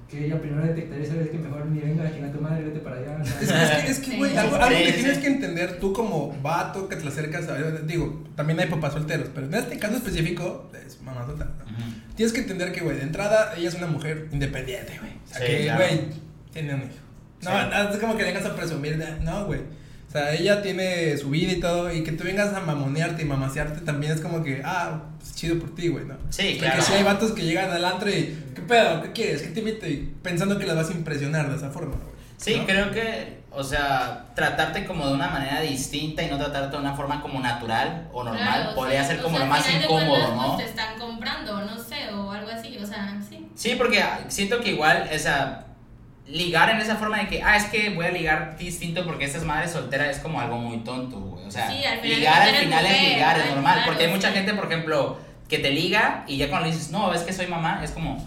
[0.09, 3.23] que ella primero detectaría, sabes que mejor ni venga, chinga tu madre, vete para allá.
[3.41, 7.09] Es que, es que, güey, algo, que tienes que entender tú como vato que te
[7.09, 7.57] acercas a.
[7.81, 11.51] Digo, también hay papás solteros, pero en este caso específico, es mamá soltera.
[12.15, 15.13] Tienes que entender que, güey, de entrada ella es una mujer independiente, güey.
[15.13, 15.85] O sea, Sí, que, claro.
[15.85, 16.01] güey,
[16.53, 17.04] tiene un hijo.
[17.45, 17.89] No, Sí.
[17.95, 19.61] es como que vengas a presumir, de- no, güey.
[20.09, 23.25] O sea, ella tiene su vida y todo, y que tú vengas a mamonearte y
[23.25, 26.15] mamasearte también es como que, ah, pues chido por ti, güey, ¿no?
[26.31, 26.83] Sí, Porque claro.
[26.83, 29.03] si hay vatos que llegan al antro y, ¿qué pedo?
[29.03, 29.43] ¿Qué quieres?
[29.43, 29.87] ¿Qué te invito?
[29.89, 32.15] Y pensando que las vas a impresionar de esa forma, güey.
[32.37, 32.65] Sí, ¿no?
[32.67, 36.95] creo que, o sea, tratarte como de una manera distinta y no tratarte de una
[36.95, 40.07] forma como natural o normal claro, podría sí, ser o como sea, lo más incómodo,
[40.11, 40.55] cuentas, ¿no?
[40.55, 43.49] pues, te están comprando, no sé, o algo así, o sea, sí.
[43.57, 45.65] Sí, porque ah, siento que igual, o sea,
[46.27, 49.39] ligar en esa forma de que, ah, es que voy a ligar distinto porque esta
[49.39, 51.45] es madre soltera es como algo muy tonto, güey.
[51.47, 53.75] O sea, Sí, al final ligar al final es ligar, es normal.
[53.75, 54.35] claro, porque hay mucha sí.
[54.35, 57.47] gente, por ejemplo, que te liga y ya cuando le dices, no, es que soy
[57.47, 58.27] mamá, es como,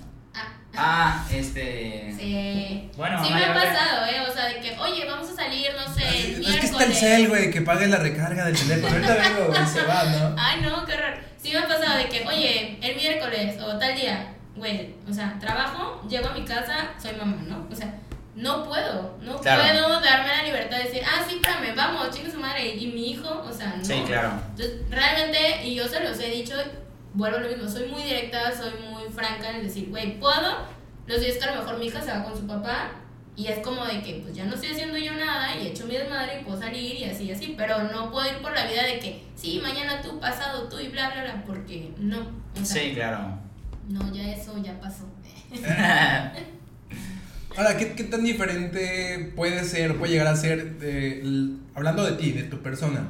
[0.79, 2.13] Ah, ah, este.
[2.19, 2.87] sí.
[2.95, 4.21] Bueno, sí mamá, me ha pasado, ¿eh?
[4.29, 6.59] O sea, de que, oye, vamos a salir, no sé, el Es miércoles.
[6.59, 8.93] que está el cel, güey, que pagues la recarga del teléfono.
[8.93, 10.35] Ahorita vengo, güey, se va, ¿no?
[10.39, 11.17] Ay, no, qué horror.
[11.41, 15.37] Sí me ha pasado de que, oye, el miércoles o tal día, güey, o sea,
[15.39, 17.67] trabajo, llego a mi casa, soy mamá, ¿no?
[17.71, 17.93] O sea,
[18.35, 19.63] no puedo, no Claro.
[19.63, 23.11] puedo darme la libertad de decir, ah, sí, espérame, vamos, chingue su madre, y mi
[23.11, 23.83] hijo, o sea, no.
[23.83, 24.33] Sí, claro.
[24.51, 26.53] Entonces, realmente, y yo se los he dicho,
[27.13, 30.57] vuelvo a lo mismo, soy muy directa, soy muy franca en el decir, güey, puedo,
[31.07, 32.91] los días que a lo mejor mi hija se va con su papá,
[33.35, 35.85] y es como de que, pues ya no estoy haciendo yo nada, y he hecho
[35.85, 38.65] mi desmadre, y puedo salir, y así, y así, pero no puedo ir por la
[38.67, 42.63] vida de que, sí, mañana tú, pasado tú, y bla, bla, bla, porque no, o
[42.65, 43.39] sea, Sí, claro.
[43.87, 45.05] No, ya eso ya pasó.
[47.57, 52.31] Ahora, ¿qué, qué tan diferente puede ser, puede llegar a ser, de- hablando de ti,
[52.31, 53.07] de tu persona?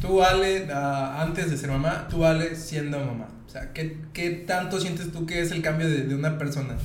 [0.00, 3.28] Tú, Ale, antes de ser mamá, tú, Ale, siendo mamá.
[3.46, 6.76] O sea, ¿qué, qué tanto sientes tú que es el cambio de, de una persona?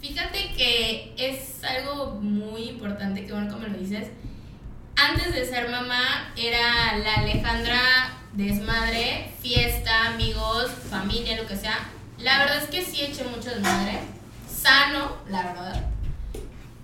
[0.00, 4.06] Fíjate que es algo muy importante, que bueno me lo dices.
[4.96, 7.80] Antes de ser mamá era la Alejandra
[8.34, 11.76] desmadre, fiesta, amigos, familia, lo que sea.
[12.22, 14.00] La verdad es que sí eché mucho desmadre,
[14.48, 15.86] sano, la verdad.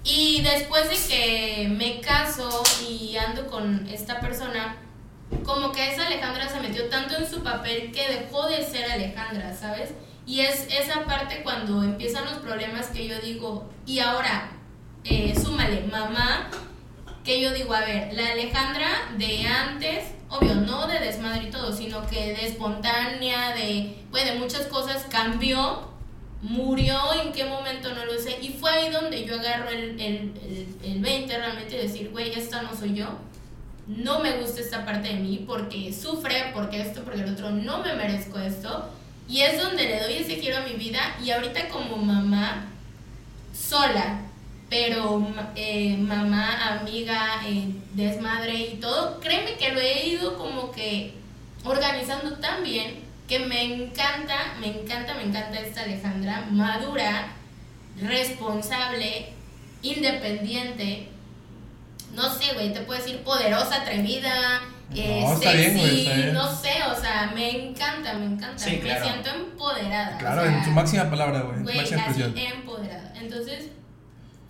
[0.02, 4.76] Y después de que me caso y ando con esta persona,
[5.44, 9.54] como que esa Alejandra se metió tanto en su papel que dejó de ser Alejandra,
[9.54, 9.90] ¿sabes?
[10.24, 14.50] Y es esa parte cuando empiezan los problemas que yo digo, y ahora,
[15.04, 16.50] eh, súmale, mamá,
[17.24, 21.72] que yo digo, a ver, la Alejandra de antes, obvio, no de desmadre y todo,
[21.72, 25.96] sino que de espontánea, de, pues, de muchas cosas, cambió
[26.42, 28.38] murió, en qué momento no lo sé.
[28.40, 32.32] Y fue ahí donde yo agarro el, el, el, el 20 realmente y decir, güey,
[32.32, 33.06] esta no soy yo.
[33.86, 37.82] No me gusta esta parte de mí porque sufre, porque esto, porque el otro, no
[37.82, 38.90] me merezco esto.
[39.28, 41.16] Y es donde le doy ese giro a mi vida.
[41.22, 42.66] Y ahorita como mamá,
[43.54, 44.20] sola,
[44.68, 51.14] pero eh, mamá, amiga, eh, desmadre y todo, créeme que lo he ido como que
[51.64, 57.28] organizando tan bien que me encanta, me encanta, me encanta esta Alejandra, madura,
[58.00, 59.32] responsable,
[59.82, 61.08] independiente,
[62.14, 64.60] no sé, güey, te puedo decir poderosa, atrevida,
[64.94, 66.34] eh, No, bien, bien.
[66.34, 69.04] no sé, o sea, me encanta, me encanta, Sí, claro.
[69.04, 70.16] me siento empoderada.
[70.18, 71.56] Claro, o sea, en su máxima palabra, güey.
[71.58, 72.38] En máxima expresión.
[72.38, 73.12] empoderada.
[73.20, 73.70] Entonces,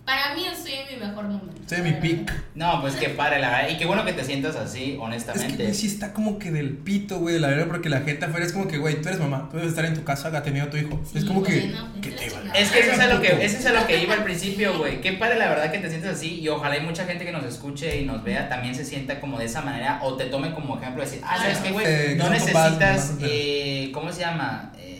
[0.07, 1.61] para mí estoy en mi mejor momento.
[1.61, 2.33] Estoy en mi peak.
[2.55, 3.69] No, pues qué padre, la verdad.
[3.71, 5.63] Y qué bueno que te sientas así, Es que, honestamente.
[5.63, 8.53] güey, sí está como que del pito, güey, la verdad, porque la gente afuera es
[8.53, 10.69] como que, güey, tú eres mamá, tú debes estar en tu casa, ha tenido a
[10.69, 11.03] tu hijo.
[11.13, 12.53] es como que, no, que te chingada.
[12.53, 14.77] Es que eso es a lo que, eso es a lo que iba al principio,
[14.77, 15.01] güey.
[15.01, 17.43] Qué padre la verdad que te sientes así y ojalá hay mucha gente que nos
[17.43, 20.77] escuche y nos vea también se sienta como de esa manera o te tome como
[20.79, 21.85] ejemplo de decir, ah, ¿sabes qué, güey?
[21.85, 24.71] Eh, que No necesitas, eh, ¿cómo se llama?
[24.77, 24.96] Eh,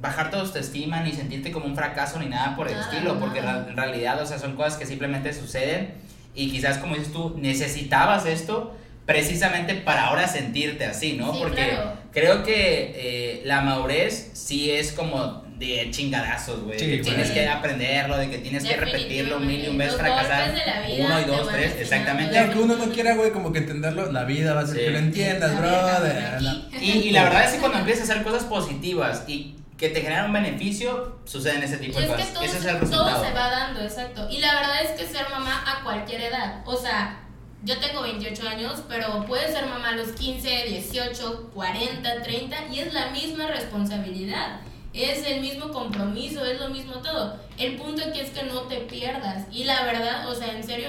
[0.00, 3.40] bajar tu autoestima ni sentirte como un fracaso ni nada por el Nada, estilo, porque
[3.40, 5.94] ra- en realidad, o sea, son cosas que simplemente suceden
[6.34, 11.32] y quizás como dices tú, necesitabas esto precisamente para ahora sentirte así, ¿no?
[11.32, 11.92] Sí, porque claro.
[12.12, 16.78] creo que eh, la madurez sí es como de chingadazos, güey.
[16.78, 20.02] Sí, que tienes que aprenderlo, de que tienes que repetirlo mil y un veces, Los
[20.02, 20.52] fracasar.
[20.98, 22.38] Uno y dos, tres, exactamente.
[22.38, 24.84] Aunque uno no quiera, güey, como que entenderlo, la vida va a ser Sí.
[24.84, 26.38] que lo entiendas, brother.
[26.82, 30.00] Y, y la verdad es que cuando empiezas a hacer cosas positivas y que te
[30.00, 32.32] generan un beneficio, suceden ese tipo Y de es que cosas.
[32.34, 33.24] todo, Ese es el todo resultado.
[33.24, 34.28] se va dando, exacto.
[34.30, 36.62] Y la verdad es que ser mamá a cualquier edad.
[36.64, 37.20] O sea,
[37.62, 42.78] yo tengo 28 años, pero puedes ser mamá a los 15, 18, 40, 30 y
[42.80, 44.60] es la misma responsabilidad.
[44.94, 47.38] Es el mismo compromiso, es lo mismo todo.
[47.58, 49.44] El punto aquí es que no te pierdas.
[49.52, 50.88] Y la verdad, o sea, en serio,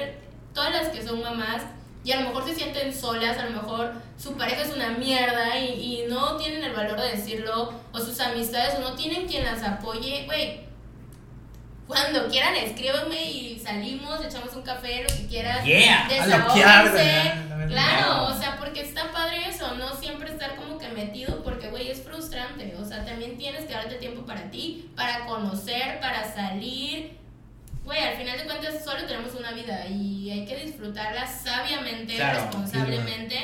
[0.54, 1.64] todas las que son mamás
[2.08, 5.60] y a lo mejor se sienten solas, a lo mejor su pareja es una mierda
[5.60, 9.44] y, y no tienen el valor de decirlo, o sus amistades, o no tienen quien
[9.44, 10.62] las apoye, güey.
[11.86, 15.66] Cuando quieran, escríbanme y salimos, echamos un café, lo que quieras.
[15.66, 16.08] Yeah.
[16.08, 17.34] Desahóguense.
[17.68, 21.92] Claro, o sea, porque está padre eso, no siempre estar como que metido, porque, güey,
[21.92, 22.74] es frustrante.
[22.80, 27.18] O sea, también tienes que darte tiempo para ti, para conocer, para salir.
[27.88, 32.42] Güey, al final de cuentas solo tenemos una vida y hay que disfrutarla sabiamente, Claro,
[32.42, 33.38] responsablemente,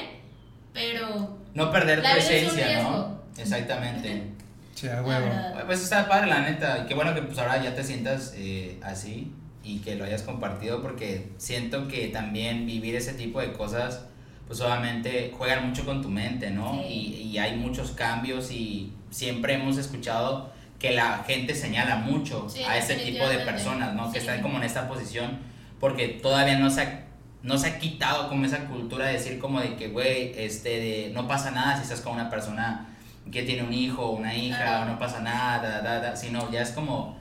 [0.74, 3.22] pero No perder tu vida es esencia, ¿no?
[3.38, 4.24] Exactamente.
[4.76, 5.30] Sí, a huevo.
[5.68, 6.80] Pues está padre, la neta.
[6.80, 9.32] Y qué bueno que pues ahora ya te sientas eh, así
[9.64, 14.04] y que lo hayas compartido porque siento que también vivir ese tipo de cosas,
[14.48, 16.82] pues obviamente juegan mucho con tu mente, ¿no?
[16.82, 16.88] Sí.
[16.90, 20.52] Y, y hay muchos cambios y siempre hemos escuchado
[20.84, 24.12] que la gente señala mucho Sí, a ese tipo de personas, ¿no?
[24.12, 25.40] Que están como en esta posición
[25.80, 27.06] porque todavía no se ha,
[27.42, 31.12] no se ha quitado como esa cultura de decir como de que, güey, este, de,
[31.14, 32.88] no pasa nada si estás con una persona
[33.32, 36.72] que tiene un hijo o una hija, no pasa nada, da, da, sino ya es
[36.72, 37.18] como,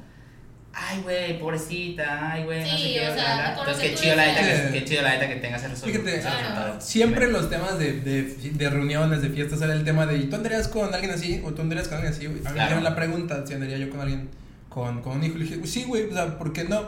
[0.74, 3.54] ay, güey, pobrecita, ay, güey, no Sí, sé qué, o sea, bla, bla".
[3.54, 5.62] con lo Entonces, que qué chido, la neta que, qué chido la neta que tengas
[5.64, 6.80] resol- Fíjate, resultado.
[6.80, 10.24] Siempre en los temas de, de, de reuniones, de fiestas, era el tema de ¿y
[10.24, 11.42] tú andarías con alguien así?
[11.44, 12.26] ¿O tú andarías con alguien así?
[12.26, 12.56] A mí me Claro.
[12.62, 14.28] hicieron la pregunta si andaría yo con alguien
[14.68, 15.36] con, con un hijo.
[15.38, 16.80] Le dije, sí, güey, o sea, ¿por qué no?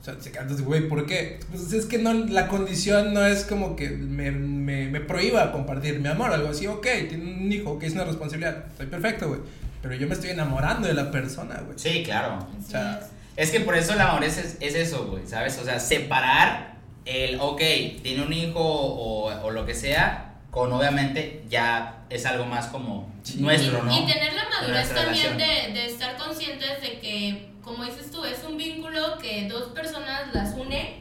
[0.00, 1.38] O sea, se entonces, güey, ¿por qué?
[1.50, 6.00] Pues es que no, la condición no es como que me, me, me prohíba compartir
[6.00, 9.40] mi amor, algo así, ok, tiene un hijo, que es una responsabilidad, estoy perfecto, güey.
[9.80, 11.78] Pero yo me estoy enamorando de la persona, güey.
[11.78, 12.48] Sí, claro.
[12.58, 13.00] O sea.
[13.36, 15.58] Es que por eso la madurez es, es eso, güey, ¿sabes?
[15.58, 17.60] O sea, separar el, ok,
[18.02, 23.10] tiene un hijo o, o lo que sea, con obviamente ya es algo más como
[23.22, 23.38] Sí.
[23.40, 23.98] nuestro, y, ¿no?
[24.00, 28.42] y tener la madurez también de, de estar conscientes de que, como dices tú, es
[28.44, 31.00] un vínculo que dos personas las une.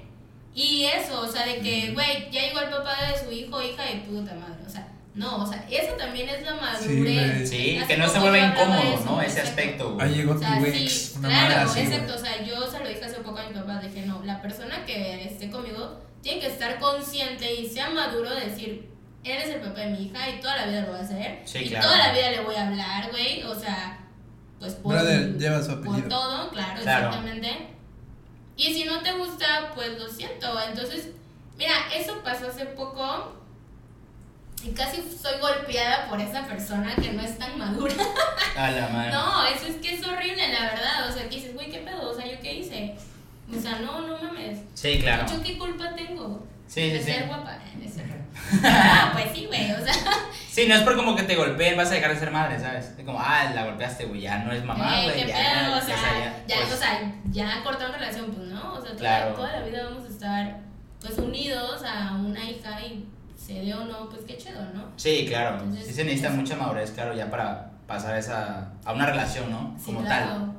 [0.54, 3.90] Y eso, o sea, de que, güey, ya llegó el papá de su hijo, hija
[3.92, 4.64] y puta madre.
[4.68, 7.50] O sea, no, o sea, eso también es la madurez.
[7.50, 9.22] Sí, que no se hablaba incómodo, eso, ¿no?
[9.22, 9.50] Ese exacto.
[9.50, 10.08] aspecto, güey.
[10.08, 11.94] Ahí llegó O sea, tu sí, ex, una claro, así, güey.
[11.94, 12.16] exacto.
[12.16, 14.86] O sea, yo se lo dije hace poco a mi papá, dije, no, la persona
[14.86, 18.90] que esté conmigo tiene que estar consciente y sea maduro de decir,
[19.24, 21.42] eres el papá de mi hija y toda la vida lo voy a hacer.
[21.46, 21.86] Sí, y claro.
[21.86, 23.44] toda la vida le voy a hablar, güey.
[23.44, 24.00] O sea,
[24.60, 27.08] pues por, Brother, lleva su por todo, claro, Claro.
[27.08, 27.68] exactamente.
[28.56, 30.48] Y si no te gusta, pues lo siento.
[30.70, 31.10] Entonces,
[31.58, 33.41] mira, eso pasó hace poco.
[34.64, 37.96] Y casi soy golpeada por esa persona que no es tan madura.
[38.58, 39.12] A la madre.
[39.12, 41.10] No, eso es que es horrible, la verdad.
[41.10, 42.12] O sea, que dices, güey, ¿qué pedo?
[42.12, 42.96] O sea, ¿yo qué hice?
[43.56, 44.60] O sea, no, no mames.
[44.76, 45.26] Sí, claro.
[45.32, 46.46] ¿Yo qué culpa tengo?
[46.68, 47.12] Sí, de sí, sí.
[47.14, 47.56] ser guapa.
[47.56, 48.22] Eh, de ser-
[48.64, 49.94] Ah, pues sí, güey, o sea.
[49.94, 50.02] Sí,
[50.64, 52.94] Sí, no es por como que te golpeen, vas a dejar de ser madre, ¿sabes?
[52.98, 55.22] Es como, ah, la golpeaste, güey, ya no es mamá, Ey, güey.
[55.26, 55.96] qué ya, pedo, o sea,
[56.48, 59.34] ya, pues, o sea, ya cortaron relación, pues no, o sea, toda, Claro.
[59.34, 60.60] toda la vida vamos a estar,
[61.02, 63.06] pues, unidos a una hija y
[63.46, 64.92] se dé o no, pues, qué chido, ¿no?
[64.98, 65.56] Sí, claro.
[65.58, 69.50] Entonces, sí se necesita es- mucha madurez, claro, ya para pasar esa, a una relación,
[69.52, 69.76] ¿no?
[69.78, 70.30] Sí, Como claro.
[70.30, 70.52] tal.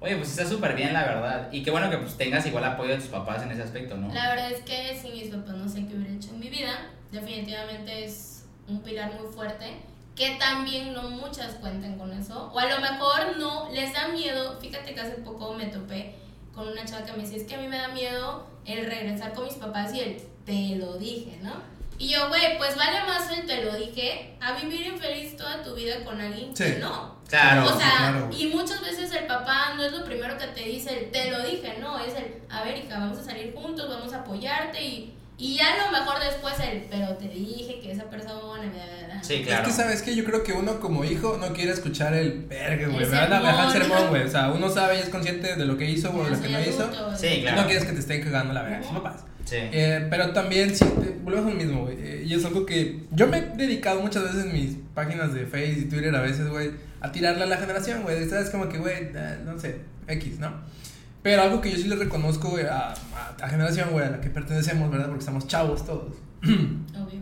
[0.00, 1.48] Oye, pues está súper bien, la verdad.
[1.50, 4.12] Y qué bueno que pues tengas igual apoyo de tus papás en ese aspecto, ¿no?
[4.14, 6.70] La verdad es que sin mis papás no sé qué hubiera hecho en mi vida.
[7.10, 9.66] Definitivamente es un pilar muy fuerte.
[10.14, 12.50] Que también no muchas cuentan con eso.
[12.52, 14.58] O a lo mejor no les da miedo.
[14.60, 16.14] Fíjate que hace poco me topé
[16.54, 19.32] con una chava que me decía: Es que a mí me da miedo el regresar
[19.32, 21.54] con mis papás y el te lo dije, ¿no?
[21.98, 25.74] Y yo, güey, pues vale más el te lo dije a vivir infeliz toda tu
[25.74, 26.76] vida con alguien que Sí.
[26.80, 27.18] no.
[27.28, 27.66] Claro.
[27.66, 28.30] O sea, claro.
[28.32, 31.42] y muchas veces el papá no es lo primero que te dice, el te lo
[31.42, 35.14] dije, no, es el, a ver, hija, vamos a salir juntos, vamos a apoyarte y,
[35.38, 39.22] y ya a lo mejor después el, pero te dije que esa persona, bla".
[39.22, 39.62] Sí, claro.
[39.62, 42.88] Es que, ¿sabes que Yo creo que uno como hijo no quiere escuchar el verga,
[42.88, 43.06] güey.
[43.06, 44.08] Me van a dejar el sermón.
[44.08, 44.22] güey.
[44.24, 46.42] O sea, uno sabe y es consciente de lo que hizo o de Ya lo
[46.42, 47.16] que no hizo.
[47.16, 47.62] Sí, claro.
[47.62, 49.24] No quieres que te estén cagando la verga tus papás.
[49.44, 49.56] Sí.
[49.58, 51.96] Eh, pero también, sí, te- volvemos a lo mismo, güey.
[51.98, 55.46] eh, y es algo que yo me he dedicado muchas veces en mis páginas de
[55.46, 56.70] Facebook y Twitter a veces, güey,
[57.00, 58.28] a tirarle a la generación, güey.
[58.28, 58.50] ¿Sabes?
[58.50, 60.52] Como que, güey, eh, no sé, X, ¿no?
[61.22, 64.20] Pero algo que yo sí le reconozco, güey, a, a la generación, güey, a la
[64.20, 65.06] que pertenecemos, ¿verdad?
[65.06, 66.14] Porque estamos chavos todos.
[66.42, 67.20] Obvio.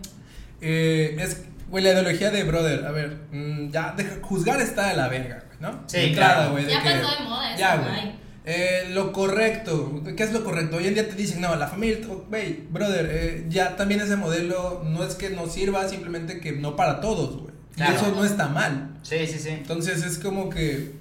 [0.61, 2.85] Eh, es, güey, la ideología de brother.
[2.87, 5.83] A ver, mm, ya, deja, juzgar está de la verga, güey, ¿no?
[5.87, 6.53] Sí, claro.
[6.53, 6.65] güey.
[6.65, 8.27] de Ya que- pasó de moda eso, Ya, güey.
[8.49, 10.77] Eh, lo correcto, ¿qué es lo correcto?
[10.77, 14.15] Hoy en día te dicen, no, la familia, oh, güey, brother, eh, ya también ese
[14.15, 17.53] modelo no es que nos sirva, simplemente que no para todos, güey.
[17.75, 17.93] Claro.
[17.93, 18.99] Y eso no está mal.
[19.03, 19.49] Sí, sí, sí.
[19.49, 20.93] Entonces es como que,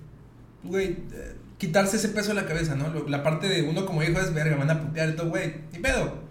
[0.63, 2.87] güey, eh, quitarse ese peso de la cabeza, ¿no?
[2.89, 5.29] Lo- la parte de uno como hijo es, verga, me van a putear y todo,
[5.29, 6.25] güey, ni pedo.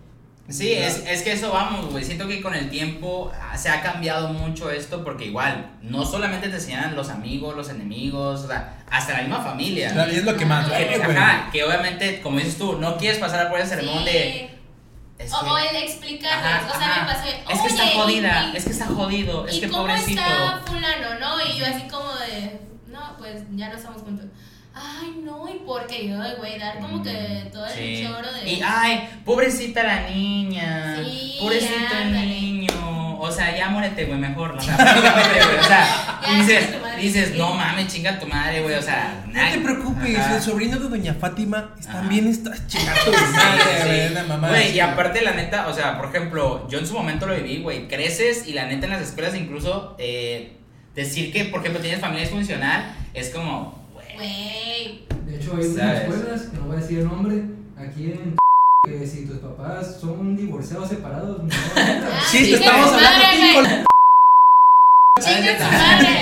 [0.47, 2.05] Sí, es, es que eso vamos, güey.
[2.05, 6.49] Siento que con el tiempo ah, se ha cambiado mucho esto porque igual, no solamente
[6.51, 9.91] te enseñan los amigos, los enemigos, o sea, hasta la misma familia.
[9.93, 11.17] Claro, y es lo que más duele, güey.
[11.17, 14.05] Ajá, que obviamente, como dices tú, no quieres pasar por ese sermón Sí.
[14.05, 14.51] de...
[15.17, 17.01] Es o, que- o el explicarles, Ajá, o sea, ajá.
[17.01, 19.69] me pasó, Es que está "Oye, jodida, y- es que está jodido, es ¿Y que
[19.69, 20.21] cómo pobrecito.
[20.21, 21.41] está fulano, no?
[21.47, 24.27] Y yo así como de, no, pues ya no estamos juntos.
[24.75, 26.09] Ay, no, ¿y por qué?
[26.09, 28.05] Yo, güey, dar como que todo el Sí.
[28.07, 28.51] choro de...
[28.51, 30.97] Y ay, pobrecita la niña.
[31.05, 32.27] Sí, pobrecito el ándale.
[32.27, 33.19] niño.
[33.21, 34.51] O sea, ya muérete, güey, mejor.
[34.53, 35.59] O sea, güey.
[35.59, 37.03] O sea, Ya, dices, chinga tu madre.
[37.03, 38.75] dices, no mames, chinga tu madre, güey.
[38.75, 40.37] O sea, No te preocupes, Ajá.
[40.37, 41.93] el sobrino de doña Fátima Ajá.
[41.93, 44.63] también está chingando tu madre, güey, mamá.
[44.65, 47.87] Y aparte, la neta, o sea, por ejemplo, yo en su momento lo viví, güey.
[47.89, 50.57] Creces y la neta en las escuelas, incluso, eh,
[50.95, 53.84] decir que, por ejemplo, tienes familia disfuncional es como,
[54.15, 55.05] güey.
[55.27, 57.43] De hecho, hay unas escuelas, que no voy a decir el nombre,
[57.79, 58.37] aquí en
[58.87, 63.85] que si tus papás son divorciados separados, no Ah, Sí, te estamos hablando güey.
[65.23, 66.21] Chinga tu madre.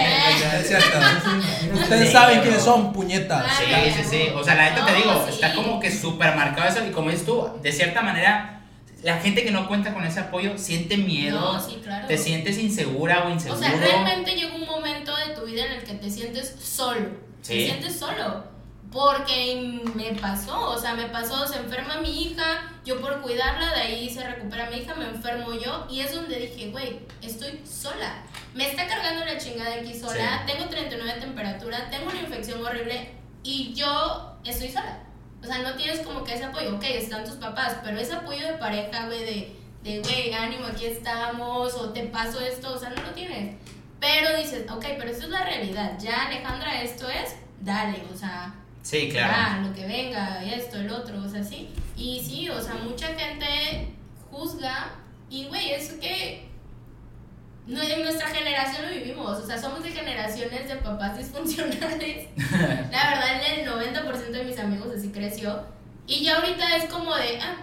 [1.74, 3.44] Ustedes Sí, saben quiénes son, puñetas.
[3.48, 4.22] Ah, Sí, sí, sí.
[4.34, 5.34] O sea, la neta te digo, sí.
[5.34, 6.86] está como que súper marcado eso.
[6.86, 8.60] Y como dices tú, de cierta manera,
[9.02, 12.06] la gente que no cuenta con ese apoyo siente miedo, No, sí, claro.
[12.06, 13.58] te sientes insegura o inseguro.
[13.60, 14.61] O sea, realmente llega un
[15.02, 17.10] momento de tu vida en el que te sientes solo.
[17.42, 17.54] Sí.
[17.54, 18.52] Te sientes solo.
[18.90, 23.80] Porque me pasó, o sea, me pasó, se enferma mi hija, yo por cuidarla, de
[23.80, 28.22] ahí se recupera mi hija, me enfermo yo, y es donde dije, güey, estoy sola.
[28.54, 33.12] Me está cargando la chingada aquí sola, tengo 39 de temperatura, tengo una infección horrible,
[33.42, 34.98] y yo estoy sola.
[35.42, 38.46] O sea, no tienes como que ese apoyo, ok, están tus papás, pero ese apoyo
[38.46, 42.90] de pareja, güey, de, de, güey, ánimo, aquí estamos, o te paso esto, o sea,
[42.90, 43.56] no lo tienes.
[44.02, 48.52] Pero dices, ok, pero esto es la realidad, ya Alejandra, esto es, dale, o sea,
[48.82, 49.32] Sí, claro.
[49.32, 51.70] ya, lo que venga, esto, el otro, o sea, sí.
[51.96, 53.94] Y sí, o sea, mucha gente
[54.28, 54.90] juzga,
[55.30, 56.48] y güey, es que
[57.68, 62.26] no, en nuestra generación lo vivimos, o sea, somos de generaciones de papás disfuncionales.
[62.90, 65.64] La verdad, el 90% de mis amigos así creció.
[66.08, 67.56] Y ya ahorita es como de, ah,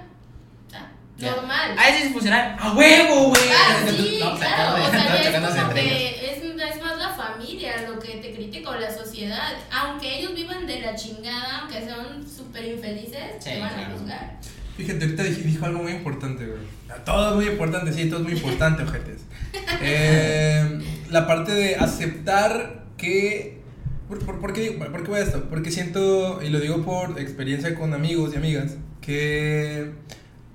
[0.73, 1.75] ah, normal.
[1.78, 2.56] Ah, es funcional.
[2.58, 3.49] ¡A huevo, güey!
[3.52, 7.89] Ah, sí, No, claro, o sea, ya es como que es, es más la familia
[7.89, 9.54] lo que te critica o la sociedad.
[9.72, 13.96] Aunque ellos vivan de la chingada, aunque sean súper infelices, Sí, te van claro.
[13.96, 14.38] a juzgar.
[14.78, 16.60] Fíjate, ahorita dij- dijo algo muy importante, güey.
[17.06, 19.22] Todo es muy importante, sí, todo es muy importante, ojetes.
[19.82, 20.80] Eh,
[21.10, 23.60] la parte de aceptar que...
[24.08, 25.43] ¿Por, por, por qué, digo- por qué voy a esto?
[25.49, 29.91] Porque siento, y lo digo por experiencia con amigos y amigas, que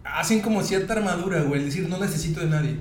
[0.05, 2.77] hacen como cierta armadura, güey, el decir no necesito de nadie.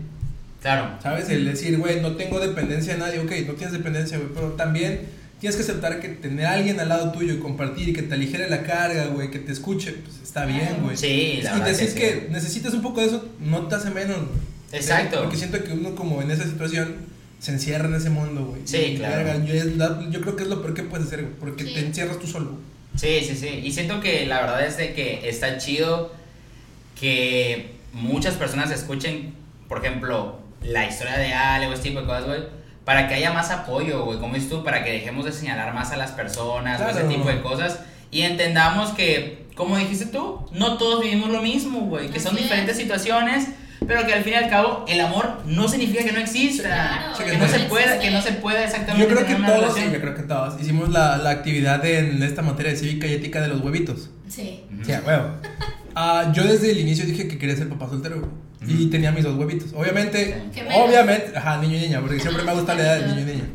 [0.63, 0.97] Claro.
[1.03, 1.29] ¿Sabes?
[1.29, 5.01] El decir, güey, no tengo dependencia de nadie, ok, no tienes dependencia, güey, pero también
[5.39, 8.15] tienes que aceptar que tener a alguien al lado tuyo y compartir y que te
[8.15, 10.97] aligere la carga, güey, que te escuche, pues está bien, güey.
[10.97, 12.19] Sí, la y verdad decir que sí.
[12.21, 14.17] que necesitas un poco de eso no te hace menos.
[14.17, 14.39] güey.
[14.71, 15.19] Exacto.
[15.21, 16.95] Porque siento que uno como en esa situación
[17.39, 18.61] se encierra en ese mundo, güey.
[18.63, 19.43] Sí, Y, claro.
[19.45, 21.73] yo, es la- yo creo que es lo peor que puedes hacer, güey, porque Sí.
[21.73, 22.57] te encierras tú solo.
[22.95, 23.47] Sí, sí, sí.
[23.63, 26.13] Y siento que la verdad es de que está chido
[26.99, 29.33] que muchas personas escuchen,
[29.67, 32.41] por ejemplo, la historia de Ale o este tipo de cosas, güey.
[32.85, 35.91] Para que haya más apoyo, güey, como dices tú, para que dejemos de señalar más
[35.91, 37.07] a las personas o ese Claro.
[37.09, 37.79] tipo de cosas
[38.11, 42.39] y entendamos que, como dijiste tú, no todos vivimos lo mismo, güey, que son Así
[42.39, 42.43] es.
[42.43, 43.47] diferentes situaciones,
[43.87, 47.17] pero que al fin y al cabo el amor no significa que no exista, Claro,
[47.17, 47.69] que que no no se existe.
[47.69, 49.93] pueda, que no se pueda exactamente Yo creo que todos, relación.
[49.93, 53.41] yo creo que todos, hicimos la, la actividad en esta materia de cívica y ética
[53.41, 54.09] de los huevitos.
[54.27, 54.63] Sí.
[54.85, 55.29] Sí, a huevo.
[55.95, 58.31] Ah, yo desde el inicio dije que quería ser papá soltero, güey.
[58.67, 59.73] Y tenía mis dos huevitos.
[59.73, 60.61] Obviamente, Sí.
[60.75, 63.47] Obviamente, ajá, niño y niña, porque siempre me gusta la edad de niño y niña.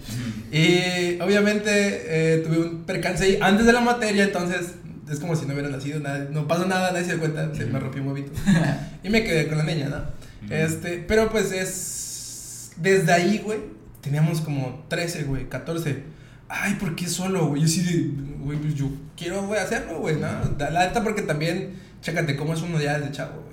[0.51, 4.75] Y obviamente eh, tuve un percance ahí antes de la materia, entonces
[5.11, 7.67] es como si no hubiera nacido, nada, no pasó nada, nadie se dio cuenta, se
[7.67, 8.33] me rompió un huevito.
[9.03, 10.55] y me quedé con la niña, ¿no?
[10.55, 12.71] Este, pero pues es.
[12.77, 13.59] Desde ahí, güey,
[14.01, 16.03] teníamos como 13, güey, 14.
[16.49, 17.63] Ay, ¿por qué solo, güey?
[17.63, 20.29] Yo sí, güey, pues yo quiero, güey, hacerlo, güey, ¿no?
[20.57, 23.48] Da- La neta, porque también, chécate cómo es uno ya desde chavo, güey.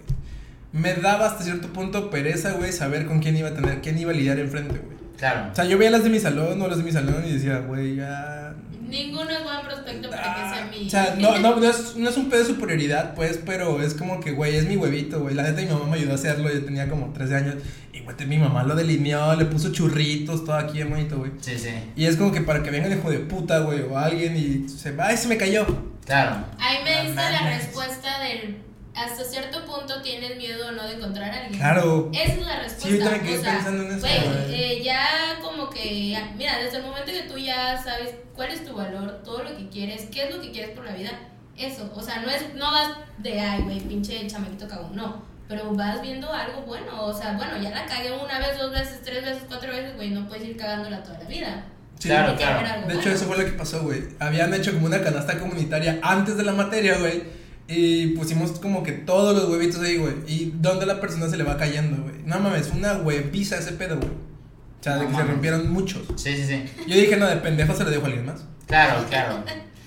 [0.76, 4.12] Me daba hasta cierto punto pereza, güey, saber con quién iba a tener, quién iba
[4.12, 4.98] a lidiar enfrente, güey.
[5.18, 5.50] Claro.
[5.50, 7.60] O sea, yo veía las de mi salón o las de mi salón y decía,
[7.60, 8.54] güey, ya.
[8.82, 10.88] Ninguno es buen prospecto para que sea mi.
[10.88, 13.94] O sea, no, no, no, es, no es un pedo de superioridad, pues, pero es
[13.94, 15.34] como que, güey, es mi huevito, güey.
[15.34, 17.56] La neta, mi mamá me ayudó a hacerlo, yo tenía como 13 años.
[17.94, 21.32] Y, güey, mi mamá lo delineó, le puso churritos, todo aquí en bonito, güey.
[21.40, 21.70] Sí, sí.
[21.96, 24.68] Y es como que para que venga el hijo de puta, güey, o alguien y
[24.68, 25.66] se va, ay, se me cayó.
[26.06, 26.46] Claro.
[26.60, 28.58] Ahí me diste la respuesta del.
[28.96, 31.60] Hasta cierto punto tienes miedo o no de encontrar a alguien.
[31.60, 32.10] Claro.
[32.14, 32.88] Esa es la respuesta.
[32.88, 34.56] Sí, yo o sea, pensando en eso, güey.
[34.56, 38.74] eh, ya como que, mira, desde el momento que tú ya sabes cuál es tu
[38.74, 41.12] valor, todo lo que quieres, qué es lo que quieres por la vida,
[41.58, 45.74] eso, o sea, no es, no vas de, ay, güey, pinche chamaquito cagón, no, pero
[45.74, 49.24] vas viendo algo bueno, o sea, bueno, ya la cagué una vez, dos veces, tres
[49.24, 51.66] veces, cuatro veces, güey, no puedes ir cagándola toda la vida.
[52.00, 52.88] Sí, Claro, claro.
[52.88, 53.12] De hecho, bueno.
[53.12, 54.04] eso fue lo que pasó, güey.
[54.20, 57.24] Habían hecho como una canasta comunitaria antes de la materia, güey.
[57.68, 60.14] Y pusimos como que todos los huevitos ahí, güey.
[60.28, 62.16] Y donde la persona se le va cayendo, güey.
[62.26, 64.10] No mames, una hueviza ese pedo, güey.
[64.10, 66.04] O sea, de que se rompieron muchos.
[66.16, 66.64] Sí, sí, sí.
[66.88, 68.44] Yo dije, no, de pendejo se lo dejo a alguien más.
[68.68, 69.44] Claro, claro.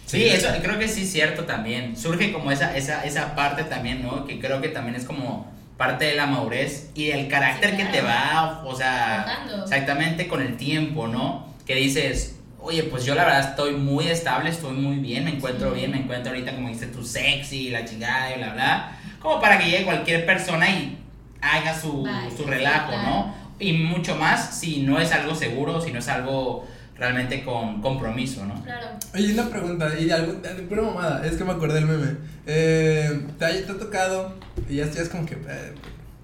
[0.07, 0.25] Sí, Sí.
[0.25, 1.97] eso creo que sí es cierto también.
[1.97, 4.25] Surge como esa, esa, esa parte también, ¿no?
[4.27, 7.85] Que creo que también es como parte de la madurez y el carácter Sí, que
[7.85, 11.55] te va, o sea, exactamente con el tiempo, ¿no?
[11.65, 15.71] Que dices, oye, pues yo la verdad estoy muy estable, estoy muy bien, me encuentro
[15.71, 15.79] Sí.
[15.79, 18.99] bien, me encuentro ahorita como dices tú, sexy, la chingada y bla, bla.
[19.21, 20.99] Como para que llegue cualquier persona y
[21.41, 22.07] haga su,
[22.37, 22.93] su relajo.
[22.97, 23.35] ¿no?
[23.61, 28.45] Y mucho más si no es algo seguro, si no es algo realmente con compromiso,
[28.45, 28.61] ¿no?
[28.65, 28.89] Claro.
[29.15, 32.17] Oye, una pregunta, y de algo, de pura mamada, es que me acordé del meme.
[32.47, 34.35] Eh, ¿te, ha, te ha tocado,
[34.69, 35.75] y ya, ya es como que, eh,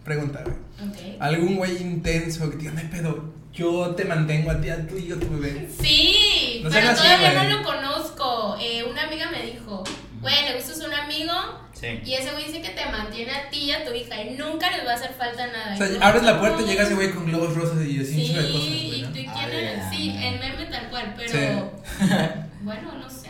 [0.05, 0.57] pregunta, güey.
[0.91, 1.17] Ok.
[1.21, 4.87] Algún güey intenso que te diga, no hay pedo, yo te mantengo a ti, a
[4.87, 5.69] tú y yo tu bebé.
[5.81, 8.57] Sí, No pero así, todavía no lo conozco.
[8.61, 9.85] Eh, una amiga me dijo,
[10.21, 11.33] güey, le gustas un amigo
[11.73, 11.87] Sí.
[12.05, 14.71] y ese güey dice que te mantiene a ti y a tu hija y nunca
[14.71, 15.75] les va a hacer falta nada.
[15.75, 18.33] O sea, abres la puerta y llega ese güey con globos rosas y así Sí,
[18.35, 19.03] de cosas, güey.
[19.03, 19.11] tú ¿no?
[19.11, 19.85] y quién Ay, eres.
[19.91, 22.05] Sí, en meme tal cual, pero Sí.
[22.63, 23.24] bueno, no sé.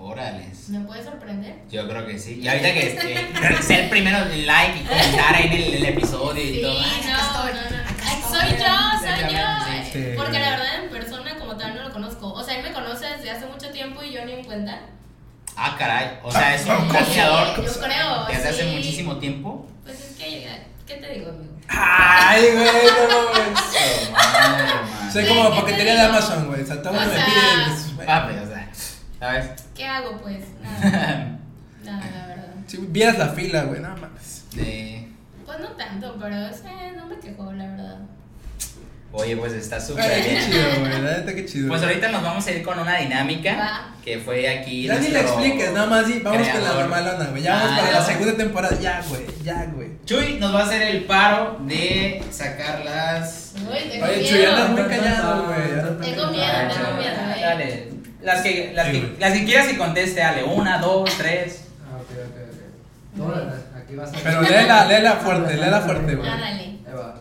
[0.00, 0.68] Órales.
[0.68, 1.56] ¿Me puede sorprender?
[1.70, 2.40] Yo creo que sí.
[2.40, 5.84] Y ahorita que este, sea el primero en like y comentar ahí en el, el
[5.86, 6.74] episodio y todo.
[6.74, 7.76] no, Ay, no, estoy, no.
[8.06, 8.40] Ay, estoy.
[8.40, 9.92] Soy yo, soy yo.
[9.92, 10.12] sí.
[10.16, 12.32] Porque la verdad en persona como tal no lo conozco.
[12.32, 14.80] O sea, él me conoce desde hace mucho tiempo y yo ni en cuenta.
[15.56, 16.18] Ah, caray.
[16.22, 19.66] O sea, es Ah, un planeador Yo creo, desde hace muchísimo tiempo.
[19.82, 20.46] Pues es que,
[20.86, 21.54] ¿qué te digo, amigo?
[21.68, 25.12] Ay, güey, no mames.
[25.12, 26.00] Soy ¿Qué- como paquetería de?
[26.02, 26.62] Amazon, güey.
[26.62, 27.94] O sea, todo me piden.
[27.96, 28.70] pues, Papi, o sea,
[29.18, 29.50] ¿sabes?
[29.78, 30.40] ¿Qué hago, pues?
[30.62, 31.38] Nada.
[31.84, 32.44] Nada, la verdad.
[32.66, 34.44] Si vieras la fila, güey, no mames.
[34.54, 35.08] De-
[35.46, 37.96] Pues no tanto, pero o sea, no me quejo, la verdad.
[39.10, 40.44] Oye, pues está súper Ay, qué bien.
[40.50, 41.02] chido, güey.
[41.02, 41.68] La neta, qué chido.
[41.68, 43.94] Pues ahorita nos vamos a ir con una dinámica Va.
[44.04, 44.86] que fue aquí.
[44.86, 47.42] Ya ni nuestro expliques, nada más y vamos con la normalona, güey.
[47.42, 48.04] Ya vamos Ah, para la ya.
[48.04, 48.78] segunda temporada.
[48.78, 49.88] Ya, güey, ya, güey.
[50.04, 53.54] Chuy nos va a hacer el paro de sacar las.
[53.56, 54.28] Uy, tengo Oye, miedo.
[54.28, 55.58] Chuy, andas muy callado, güey.
[56.02, 57.40] Tengo miedo, Ah, tengo miedo, eh.
[57.40, 57.88] Dale.
[58.22, 59.18] Las que, las, Sí, que, güey.
[59.18, 60.44] las que quieras que conteste, Ale.
[60.44, 61.64] Una, dos, tres.
[61.84, 63.16] Ah, ok, ok, ok.
[63.16, 66.28] Todas las- aquí vas a Pero léela, léela fuerte, léela fuerte, güey.
[66.28, 66.62] Ah, dale.
[66.86, 67.14] Ahí va.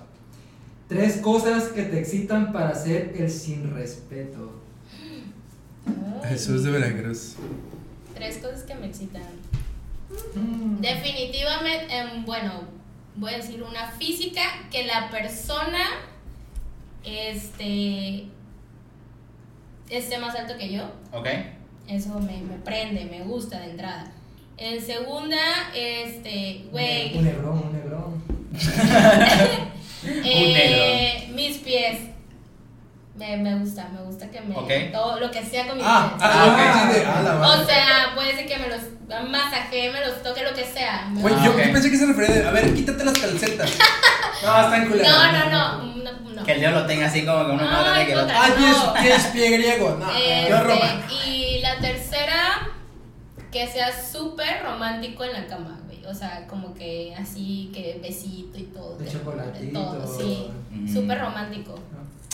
[0.87, 4.61] Tres cosas que te excitan para hacer el sin respeto.
[6.23, 6.29] Ay.
[6.29, 7.35] Jesús de Veracruz.
[8.15, 9.21] Tres cosas que me excitan.
[10.35, 10.79] Mm.
[10.81, 12.63] Definitivamente, em, bueno,
[13.17, 14.41] voy a decir una física
[14.71, 15.79] que la persona
[17.03, 18.25] este
[19.89, 20.83] esté más alto que yo.
[21.11, 21.27] Ok.
[21.87, 24.11] Eso me, me prende, me gusta de entrada.
[24.57, 25.37] En segunda,
[25.75, 28.23] este, güey, Un negrón, un negrón.
[30.25, 31.99] eh, mis pies.
[33.17, 34.55] Me, me gusta, me gusta que me.
[34.55, 34.69] Ok.
[34.91, 36.29] Todo lo que sea con mis Ah, pies.
[36.31, 36.91] ah, ok, Ah.
[36.93, 37.65] de, ah, la O madre.
[37.65, 41.07] sea, puede ser que me los masajee, me los toque, lo que sea.
[41.11, 43.71] Me Güey, yo, pensé que se refería de, a ver, quítate las calcetas.
[44.43, 45.11] No, están culeras.
[45.11, 46.43] No, no, no, no, no.
[46.43, 48.13] Que el dedo lo tenga así como que uno no Ay, tiene que.
[48.13, 49.33] contra- Ah, tienes, No.
[49.33, 49.97] pie griego.
[49.99, 51.01] No, Este, yo Roma.
[51.25, 52.69] y la tercera,
[53.51, 56.05] que sea súper romántico en la cama, güey.
[56.05, 58.95] O sea, como que así, que besito y todo.
[58.99, 59.79] De que- chocolatito.
[59.79, 60.51] Todo, sí.
[60.69, 60.93] Mm.
[60.93, 61.79] Súper romántico.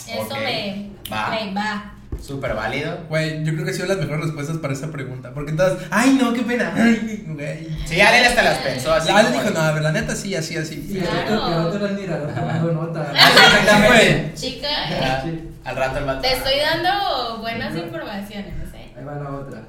[0.08, 0.90] Eso me.
[1.12, 1.30] Va.
[1.30, 1.90] me va.
[2.22, 2.96] Súper válido.
[3.08, 5.32] Güey, yo creo que he sido las mejores respuestas para esa pregunta.
[5.34, 6.72] Porque todas, ay, no, qué pena.
[6.74, 7.68] Ay, güey.
[7.86, 9.08] Sí, Ale hasta las pensó así.
[9.32, 10.86] Dijo, no, a ver, la neta sí, así, así.
[10.90, 11.34] Y el Claro.
[11.42, 13.12] otro, el otro era el mirador tomando nota.
[13.14, 14.32] Sí, exactamente.
[14.34, 15.50] Chica, Ya, Sí.
[15.64, 16.20] Al rato el vato.
[16.20, 18.92] te estoy dando buenas informaciones, ¿eh?
[18.96, 19.62] Ahí va la otra.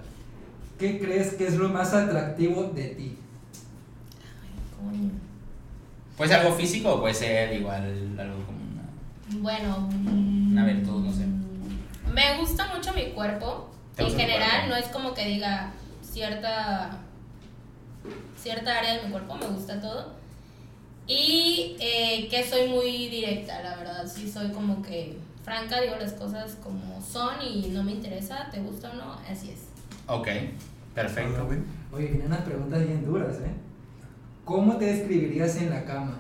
[0.77, 3.17] ¿Qué crees que es lo más atractivo de ti?
[4.77, 5.09] Coño.
[6.17, 7.83] Puede ser algo físico o puede ser igual
[8.19, 8.54] algo como.
[9.29, 9.89] Bueno.
[10.51, 11.25] Una virtud, no sé.
[12.13, 13.69] Me gusta mucho mi cuerpo.
[13.95, 14.69] ¿Te En general, cuerpo?
[14.69, 15.71] no es como que diga
[16.01, 16.99] cierta
[18.37, 20.13] cierta área de mi cuerpo, me gusta todo.
[21.07, 24.07] Y eh, que soy muy directa, la verdad.
[24.07, 28.59] Sí, soy como que franca, digo las cosas como son y no me interesa, te
[28.59, 29.59] gusta o no, así es.
[30.07, 30.27] Ok,
[30.93, 31.47] perfecto.
[31.91, 33.53] Oye, vienen unas preguntas bien duras, ¿eh?
[34.43, 36.19] ¿Cómo te describirías en la cama?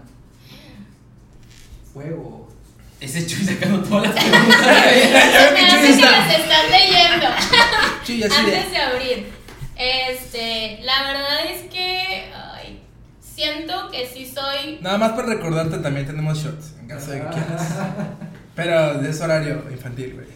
[1.93, 2.47] Fuego.
[3.01, 4.61] Ese Chuy sacando todas las preguntas.
[5.53, 7.27] me que las estás leyendo
[8.01, 9.31] así antes de abrir.
[9.77, 12.81] Este, la verdad es que ay,
[13.19, 16.73] siento que sí soy Nada más para recordarte, también tenemos shots.
[16.79, 17.73] En caso de que quieras.
[18.55, 20.27] Pero es horario infantil, güey.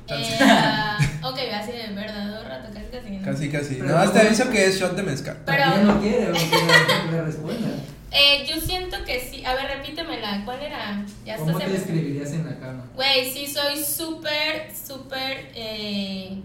[0.00, 3.10] Entonces, Eh, ok, así de verdad, un rato, casi casi.
[3.10, 3.24] ¿no?
[3.24, 3.74] casi, casi.
[3.76, 5.36] Nada más te no- aviso que es shot de mezcal.
[5.46, 6.56] Pero- no quiere, aunque
[7.06, 7.68] le, le responda.
[8.10, 9.44] Eh, yo siento que sí.
[9.44, 10.42] A ver, repítemela.
[10.44, 11.04] ¿Cuál era?
[11.24, 12.84] Ya ¿Cómo estás te en- describirías en la cama?
[12.94, 16.38] Güey, sí, soy súper, súper eh,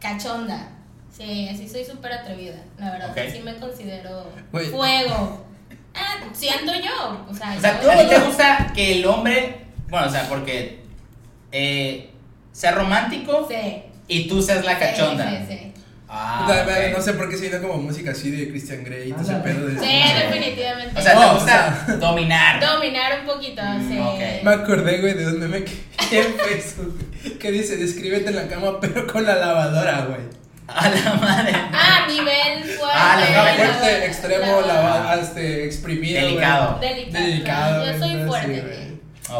[0.00, 0.68] cachonda.
[1.16, 2.56] Sí, sí, soy súper atrevida.
[2.78, 3.18] La verdad, Ok.
[3.32, 4.30] sí me considero
[4.70, 5.46] fuego.
[5.94, 7.26] Ah, siento yo.
[7.28, 9.66] O sea, O sea, ¿tú a ti te gusta que el hombre.
[9.88, 10.80] Bueno, o sea, porque.
[11.50, 12.10] eh,
[12.52, 13.82] sea romántico Sí.
[14.08, 15.30] y tú seas la cachonda.
[15.30, 15.77] Sí, sí, sí.
[16.10, 16.96] Ah, O sea, ok.
[16.96, 19.34] No sé por qué se vino como música así de Christian Grey y todo ese
[19.40, 19.78] pedo de.
[19.78, 20.98] Sí, definitivamente.
[20.98, 22.60] O sea, No, te o gusta sea- dominar.
[22.60, 23.98] Dominar un poquito, Mm, sí.
[24.42, 26.98] Me acordé, güey, de un meme que Facebook
[27.38, 30.20] que dice: Descríbete en la cama, pero con la lavadora, güey.
[30.66, 31.52] A la madre.
[31.72, 32.94] Ah, nivel fuerte.
[32.94, 36.20] Ah, la fuerte, extremo, lavado, este, exprimido.
[36.20, 36.32] güey.
[36.34, 36.78] Delicado.
[36.80, 37.24] Delicado.
[37.24, 37.86] Delicado.
[37.92, 38.88] Yo soy fuerte, güey.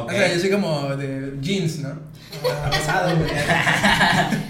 [0.00, 0.10] Ok.
[0.10, 1.88] O sea, yo soy como de jeans, ¿no?
[2.64, 3.30] Abrazado, güey.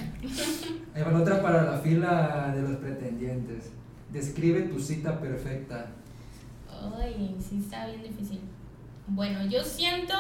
[0.99, 3.71] Ahí otra para la fila de los pretendientes.
[4.11, 5.87] Describe tu cita perfecta.
[6.99, 8.41] Ay, sí está bien difícil.
[9.07, 10.15] Bueno, yo siento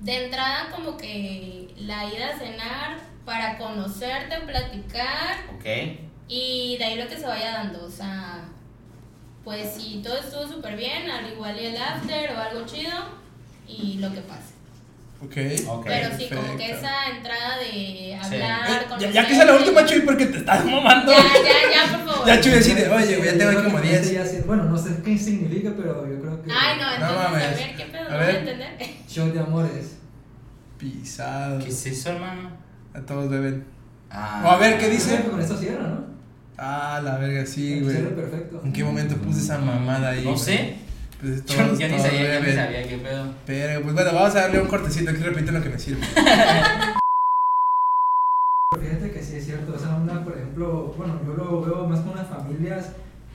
[0.00, 5.98] de entrada como que la ida a cenar para conocerte, platicar Ok.
[6.28, 7.84] y de ahí lo que se vaya dando.
[7.84, 8.44] O sea,
[9.44, 12.92] pues si todo estuvo súper bien, al igual y el after o algo chido
[13.68, 14.51] y lo que pase.
[15.24, 15.36] Ok.
[15.68, 15.84] Ok.
[15.86, 16.76] Pero sí, como que perfecto.
[16.78, 18.38] esa entrada de hablar, Eh,
[18.82, 19.12] ya, conocer.
[19.12, 21.12] ya que sea la última, Chuy, porque te estás mamando.
[21.12, 22.26] Ya, ya, ya, por favor.
[22.26, 24.12] Ya, Chuy, decide, oye, güey, ya tengo aquí como Yo creo que 10.
[24.12, 26.50] ya sé- Bueno, no sé qué significa, pero yo creo que.
[26.52, 27.56] Ay, no, entonces, a mames.
[27.56, 28.00] ver, ¿qué pedo?
[28.00, 28.34] A No voy ver.
[28.36, 28.68] a entender.
[29.08, 29.96] Show de amores.
[30.78, 31.58] Pisado.
[31.60, 32.50] ¿Qué es eso, hermano?
[32.94, 33.64] A todos beben.
[34.10, 34.42] Ah.
[34.44, 35.22] O a ver, ¿qué dice?
[35.30, 36.04] Con esto cierra, ¿no?
[36.58, 37.94] Ah, la verga, sí, güey.
[37.96, 38.60] Cierra perfecto.
[38.64, 40.24] ¿En qué momento puse esa mamada ahí?
[40.24, 40.42] No güey?
[40.42, 40.76] sé.
[41.22, 43.32] Pues Yo, todos, yo ni sabía, yo ni sabía qué pedo.
[43.46, 46.04] Pero, pues bueno, vamos a darle un cortecito aquí repiten lo que me sirve.
[48.80, 52.16] Fíjate que sí es cierto, esa onda, por ejemplo, bueno, yo lo veo más con
[52.16, 52.86] las familias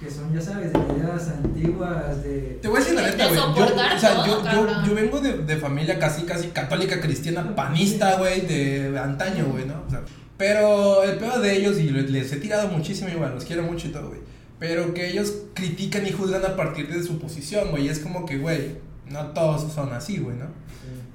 [0.02, 2.60] que son, ya sabes, de medidas antiguas, de...
[2.62, 3.40] Te voy a decir la neta, güey.
[3.40, 3.66] Yo,
[3.96, 8.42] o sea, yo, yo, yo vengo de, de familia casi, casi católica, cristiana, panista, güey,
[8.42, 9.86] de antaño, güey, ¿no?
[9.88, 10.02] O sea,
[10.36, 13.88] pero el peor de ellos, y les, les he tirado muchísimo igual, los quiero mucho
[13.88, 14.20] y todo, güey.
[14.60, 17.86] Pero que ellos critican y juzgan a partir de su posición, güey.
[17.86, 18.78] y Es como que, güey,
[19.10, 20.46] no todos son así, güey, ¿no?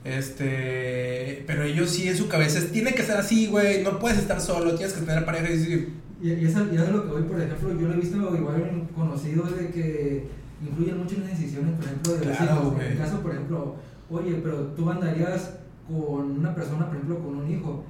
[0.04, 4.18] Este, pero ellos sí en su cabeza es, tiene que ser así, güey, no puedes
[4.18, 7.04] estar solo, tienes que tener pareja y decir, Y, y eso, y eso es lo
[7.04, 10.26] que voy, por ejemplo, yo lo he visto igual en conocidos de que
[10.64, 12.74] influyen mucho en las decisiones, por ejemplo, de los Claro, hijos.
[12.82, 13.76] En el caso, por ejemplo,
[14.10, 15.50] oye, pero tú andarías
[15.88, 17.84] con una persona, por ejemplo, con un hijo.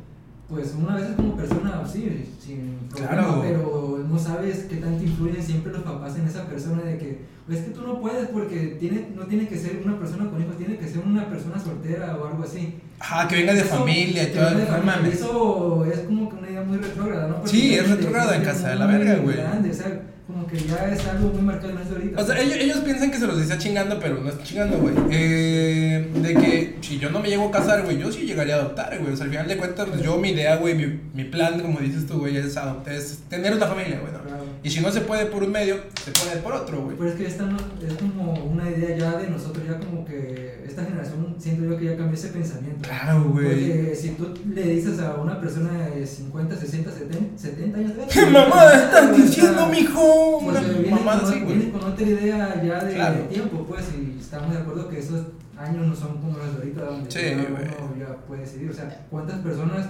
[0.52, 3.40] Pues una vez como persona, sí, sin problema, Claro.
[3.42, 7.60] pero no sabes qué tanto influyen siempre los papás en esa persona de que, "Pues
[7.60, 10.58] es que tú no puedes porque tiene, no tiene que ser una persona con hijos,
[10.58, 12.74] tiene que ser una persona soltera o algo así.
[13.00, 15.14] ajá, que venga de Eso- familia y que todo, venga de no familia, mames.
[15.14, 17.34] Eso es como que una idea muy retrógrada, ¿no?
[17.36, 19.36] Porque Sí, es retrógrada en es casa de la verga, güey.
[19.38, 22.20] grande, o sea, como que ya es algo muy marcado en esto ahorita.
[22.22, 24.94] O sea, ellos, ellos piensan que se los decía chingando, pero no está chingando, güey.
[25.10, 28.58] Eh, de que si yo no me llego a casar, güey, yo sí llegaría a
[28.60, 29.12] adoptar, güey.
[29.12, 31.80] O sea, al final de cuentas, pues, yo mi idea, güey, mi, mi plan, como
[31.80, 34.12] dices tú, güey, es, adoptar, es tener una familia, güey.
[34.12, 34.22] ¿no?
[34.22, 34.44] Claro.
[34.62, 36.96] Y si no se puede por un medio, se puede por otro, güey.
[36.96, 40.62] Pero es que esta no- es como una idea ya de nosotros, ya como que
[40.66, 42.88] esta generación siento yo que ya cambió ese pensamiento.
[42.88, 43.44] Claro, güey.
[43.46, 48.26] Porque si tú le dices a una persona de 50, 60, 70, 70 años ¿Qué
[48.26, 50.11] mamada estás diciendo, mijo?
[50.44, 51.56] Porque Una viene, mamada con, así, güey.
[51.56, 53.16] viene con otra idea ya de, Claro.
[53.16, 55.26] de tiempo, pues, y estamos de acuerdo que esos
[55.58, 58.70] años no son como los de ahorita, donde Sí, uno ya puede decidir.
[58.70, 59.88] O sea, ¿cuántas personas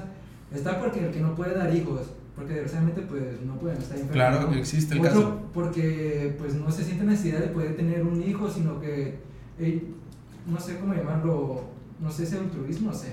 [0.55, 2.01] está porque el que no puede dar hijos?
[2.37, 4.15] Porque desgraciadamente, pues, no pueden estar enfermos.
[4.15, 4.57] Claro, ¿no?
[4.57, 5.41] existe el Otro, caso.
[5.53, 9.19] porque, pues, no se siente necesidad de poder tener un hijo, sino que,
[9.59, 9.83] eh,
[10.47, 11.65] no sé cómo llamarlo,
[12.01, 13.09] no sé si altruismo, no sé.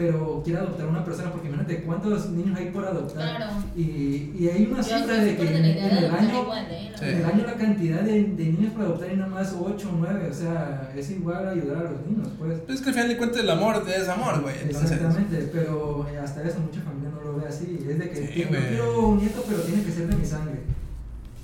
[0.00, 3.36] Pero quiere adoptar a una persona, porque imagínate cuántos niños hay por adoptar.
[3.36, 3.52] Claro.
[3.76, 6.92] Y, y hay una cifra de que en, el año igual, ¿eh?
[6.98, 7.04] Sí.
[7.04, 9.96] en el año la cantidad de, de niños para adoptar y nada más 8 o
[9.98, 12.60] 9, o sea, es igual ayudar a los niños, pues.
[12.60, 14.54] Pues es que al final de cuentas el amor es amor, güey.
[14.62, 17.84] Entonces, Exactamente, pero hasta eso mucha familia no lo ve así.
[17.86, 18.62] Es de que Sí, "Tío, güey.
[18.62, 20.60] yo quiero un nieto, pero tiene que ser de mi sangre.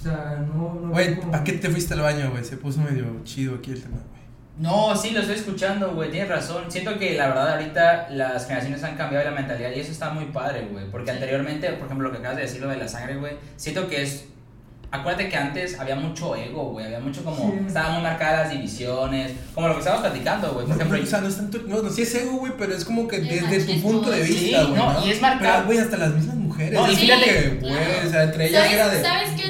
[0.01, 0.81] O sea, no.
[0.83, 2.43] no güey, como- ¿para qué te fuiste al baño, güey?
[2.43, 4.26] Se puso medio chido aquí el tema, güey.
[4.59, 6.65] No, sí, lo estoy escuchando, güey, tienes razón.
[6.71, 10.25] Siento que la verdad ahorita las generaciones han cambiado la mentalidad y eso está muy
[10.27, 10.87] padre, güey.
[10.91, 11.15] Porque Sí.
[11.17, 14.03] anteriormente, por ejemplo, lo que acabas de decir, lo de la sangre, güey, siento que
[14.03, 14.25] es...
[14.91, 17.51] Acuérdate que antes había mucho ego, güey, había mucho como...
[17.53, 17.65] Sí.
[17.67, 20.65] Estaban muy marcadas las divisiones, como lo que estábamos platicando, güey.
[20.67, 22.53] Por No, ejemplo, no, o sea, no es tanto, no, no, sí es ego, güey,
[22.57, 24.75] pero es como que Es desde tu punto de sí, vista, güey.
[24.77, 25.53] no, y es marcado.
[25.55, 26.73] Pero, güey, hasta las mismas mujeres.
[26.73, 28.07] No, y fíjate- que, güey, claro.
[28.07, 29.03] o sea, entre ellas ¿Sabes, era de.
[29.03, 29.49] ¿Sabes qué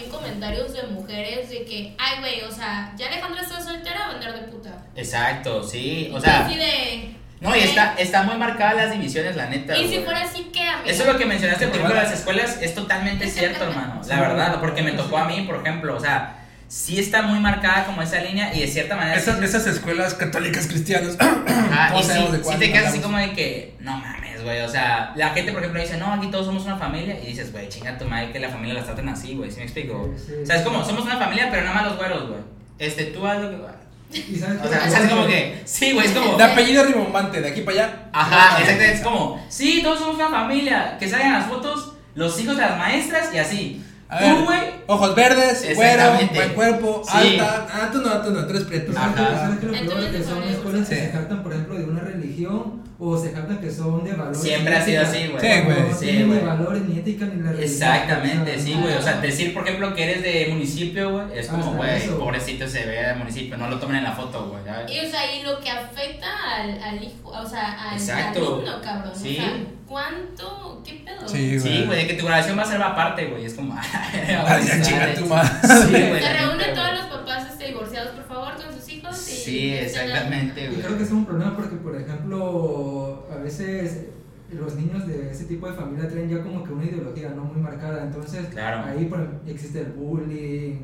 [0.00, 4.12] también comentarios de mujeres de que, ay, güey, o sea, ya Alejandra está soltera a
[4.12, 4.70] vender de puta.
[4.96, 6.46] exacto, sí, o sea...
[6.46, 7.16] así de.
[7.40, 9.74] No, y está, está muy marcadas las divisiones, la neta.
[9.74, 10.04] Y si güey.
[10.04, 10.90] fuera así, ¿qué, amiga?
[10.90, 14.02] Eso es lo que mencionaste, por ejemplo, las escuelas, es totalmente cierto, hermano.
[14.06, 16.39] La verdad, porque me tocó a mí, por ejemplo, o sea,
[16.70, 19.16] sí está muy marcada como esa línea y de cierta manera...
[19.16, 21.16] Esas, sí- esas escuelas católicas cristianas.
[21.18, 25.12] Ajá, y sí, de te quedas así como de que, no mames, güey, o sea,
[25.16, 27.98] la gente, por ejemplo, dice, no, aquí todos somos una familia, y dices, güey, chinga
[27.98, 30.14] tu madre que la familia la traten así, güey, ¿sí me explico?
[30.16, 30.32] Sí, sí.
[30.44, 32.40] O sea, es como, somos una familia, pero nada más los güeros, güey.
[32.78, 33.80] Este, tú haz lo que...
[34.12, 36.36] Y sabes O sea, es como que, sí, güey, es como...
[36.36, 37.98] De apellido rimbombante, de aquí para allá.
[38.12, 38.92] Ajá, exactamente.
[38.92, 40.96] Es como, sí, todos somos una familia.
[40.98, 43.84] Que salgan las fotos, los hijos de las maestras y así.
[44.10, 44.60] A ver, Tú, güey.
[44.88, 46.34] ojos verdes, Exactamente.
[46.34, 47.38] buen cuerpo, Sí.
[47.38, 47.66] alta.
[47.72, 48.92] Ah, tú no, tú no, tú eres prieto.
[48.92, 49.38] ¿Sabes qué- Ajá.
[49.38, 53.16] sabes qué lo que son escuelas que se jactan, por ejemplo, de una religión o
[53.16, 54.40] se jactan que son de valores.
[54.42, 55.40] Siempre ha sido así, güey.
[55.40, 55.80] Sí, güey.
[55.88, 57.62] No Sí, tienen ni valores, ni ética, ni la religión.
[57.62, 58.94] Exactamente, sí, güey.
[58.94, 62.84] O sea, decir, por ejemplo, que eres de municipio, güey, es como, güey, pobrecito se
[62.84, 64.60] ve de municipio, no lo tomen en la foto, güey.
[64.92, 68.40] Y, o sea, y lo que afecta al, al hijo, o sea, al Exacto.
[68.40, 69.12] alumno, cabrón.
[69.14, 69.38] Sí.
[69.38, 69.52] O sea,
[69.86, 70.82] ¿cuánto?
[70.84, 70.99] ¿Qué?
[71.32, 71.60] Sí, güey.
[71.60, 73.44] Sí, güey, de que tu grabación va a ser aparte, güey.
[73.44, 73.74] Es como,
[74.46, 75.48] Ay, ya chinga tu madre.
[75.62, 76.22] Sí, güey.
[76.22, 79.28] Se reúnen todos los papás este, divorciados, por favor, con sus hijos.
[79.28, 80.80] Y Sí, exactamente, Y güey.
[80.82, 84.06] creo que es un problema porque, por ejemplo, a veces
[84.52, 87.60] los niños de ese tipo de familia traen ya como que una ideología no muy
[87.60, 88.02] marcada.
[88.04, 88.84] Entonces, Claro.
[88.88, 90.80] ahí por existe el bullying,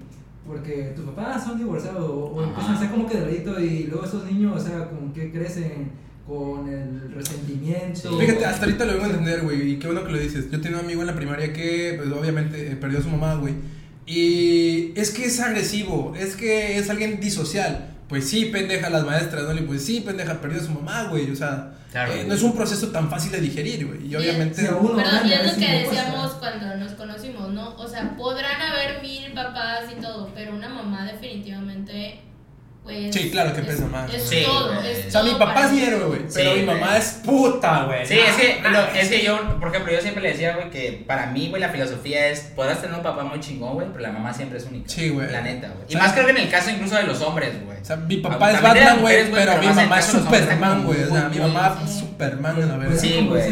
[0.47, 3.85] porque tus papás son divorciados o, o empiezan a ser como que de ladito y
[3.85, 5.91] luego esos niños, o sea, como que crecen
[6.27, 8.11] con el resentimiento.
[8.19, 8.27] Sí.
[8.27, 10.51] Fíjate, hasta ahorita lo vengo a entender, güey, y qué bueno que lo dices.
[10.51, 13.35] Yo tenía un amigo en la primaria que, pues, obviamente, eh, perdió a su mamá,
[13.37, 13.55] güey.
[14.07, 17.93] Y es que es agresivo, es que es alguien disocial.
[18.09, 19.55] Pues sí, pendeja las maestras, ¿no?
[19.55, 21.29] Y pues sí, pendeja, perdió a su mamá, güey.
[21.31, 22.13] O sea, Claro.
[22.13, 24.07] eh, no es un proceso tan fácil de digerir, güey.
[24.07, 24.63] Y obviamente...
[24.63, 27.75] Sí, uno Perdón, y es lo que decíamos cuando nos conocimos, ¿no?
[27.77, 32.21] O sea, podrán haber mil papás y todo, pero una mamá definitivamente,
[32.87, 33.15] pues...
[33.15, 34.23] Sí, claro que es- pesa más, Es.
[34.29, 36.21] Sí, todo, es O sea, mi papá para es héroe, güey.
[36.33, 38.07] Pero Sí, mi mamá es puta, güey.
[38.07, 41.05] Sí, es que, lo- es que yo, por ejemplo, yo siempre le decía, güey, que
[41.07, 44.13] para mí, güey, la filosofía es, podrás tener un papá muy chingón, güey, pero la
[44.13, 44.89] mamá siempre es única.
[44.89, 45.31] Sí, güey.
[45.31, 45.85] La neta, güey.
[45.89, 47.79] Y más creo que en el caso incluso de los hombres, güey.
[47.81, 51.03] O sea, mi papá es Batman, güey, pero pero mi mamá es Superman, güey.
[51.03, 52.01] O sea, mi mamá es sí.
[52.01, 52.99] Superman, la Pues verdad.
[53.01, 53.43] Sí, sí, güey.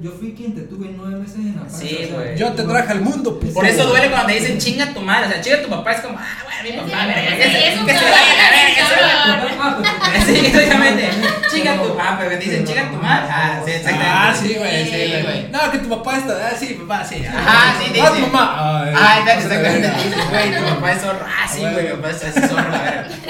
[0.00, 1.78] Yo, fui quien te tuve nueve meses en la panza.
[1.78, 2.36] Sí, o sea, güey.
[2.38, 3.52] Yo te traje al mundo, pues.
[3.52, 5.26] Por eso duele cuando te dicen chinga tu madre.
[5.26, 7.50] O sea, chinga tu papá es como, ah, bueno, mi papá, Sí, verga, sí, que
[7.50, 9.44] se- es un que se vaya a.
[9.62, 9.76] Ah,
[10.26, 11.10] Sí, exactamente.
[11.50, 13.26] Chinga tu papá, pero dicen chinga tu madre.
[13.30, 14.12] Ah, sí, exactamente.
[14.12, 15.22] Ah, sí, güey, sí, Sí, güey.
[15.22, 15.48] güey.
[15.50, 16.48] No, que tu papá está.
[16.48, 17.24] Ah, sí, papá, sí.
[17.26, 18.20] Ajá, sí, Ah, dice.
[18.22, 18.82] tu mamá.
[18.84, 19.90] Ay, Ah, exactamente.
[20.30, 21.26] güey, tu papá es zorro.
[21.26, 21.72] Ah, sí, Güey.
[21.72, 22.72] güey, mi papá es zorro.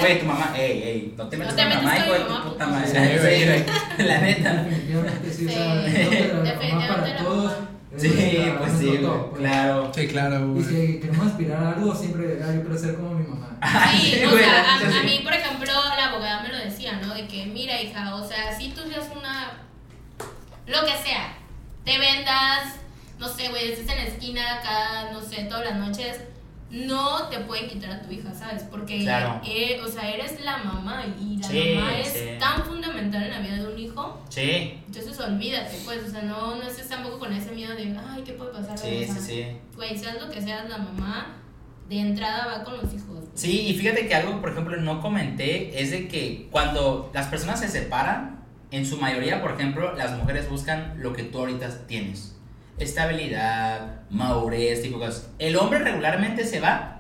[0.01, 2.21] Güey, tu mamá, ey, ey, no te metas No te con metas mamá, hijo de
[2.21, 2.87] tu puta madre.
[2.89, 3.47] Sí,
[3.99, 4.07] güey.
[4.09, 4.53] La neta.
[4.65, 7.53] Definitivamente sí, o sea, definitivamente para todos.
[7.97, 8.09] Sí,
[8.59, 9.39] pues es sí, pues.
[9.39, 9.93] claro.
[9.95, 10.65] Sí, claro, Y güey.
[10.65, 13.59] si queremos aspirar a algo, siempre, ah, yo quiero ser como mi mamá.
[13.93, 17.13] Sí, Sí, o sea, a, a mí, por ejemplo, la abogada me lo decía, ¿no?
[17.15, 19.53] De que, mira, hija, o sea, si tú seas una.
[20.67, 21.35] Lo que sea,
[21.85, 22.77] te vendas,
[23.19, 26.21] no sé, güey, estés en la esquina acá, no sé, todas las noches,
[26.71, 28.63] no te pueden quitar a tu hija, ¿sabes?
[28.71, 29.41] Porque, Claro.
[29.45, 32.21] eh, o sea, eres la mamá y la Sí, mamá es sí.
[32.39, 34.23] tan fundamental en la vida de un hijo.
[34.29, 38.23] Sí, Entonces olvídate, pues, o sea, no, no estés tampoco con ese miedo de, ay,
[38.25, 38.79] ¿qué puede pasar?
[38.79, 39.47] sí, sí, sí.
[39.75, 41.37] Güey, seas lo que seas, la mamá
[41.89, 43.25] de entrada va con los hijos.
[43.35, 47.59] Sí, y fíjate que algo, por ejemplo, no comenté es de que cuando las personas
[47.61, 52.37] se separan, en su mayoría, por ejemplo, las mujeres buscan lo que tú ahorita tienes.
[52.81, 55.29] Estabilidad, madurez, tipo de cosas.
[55.39, 56.97] El hombre regularmente se va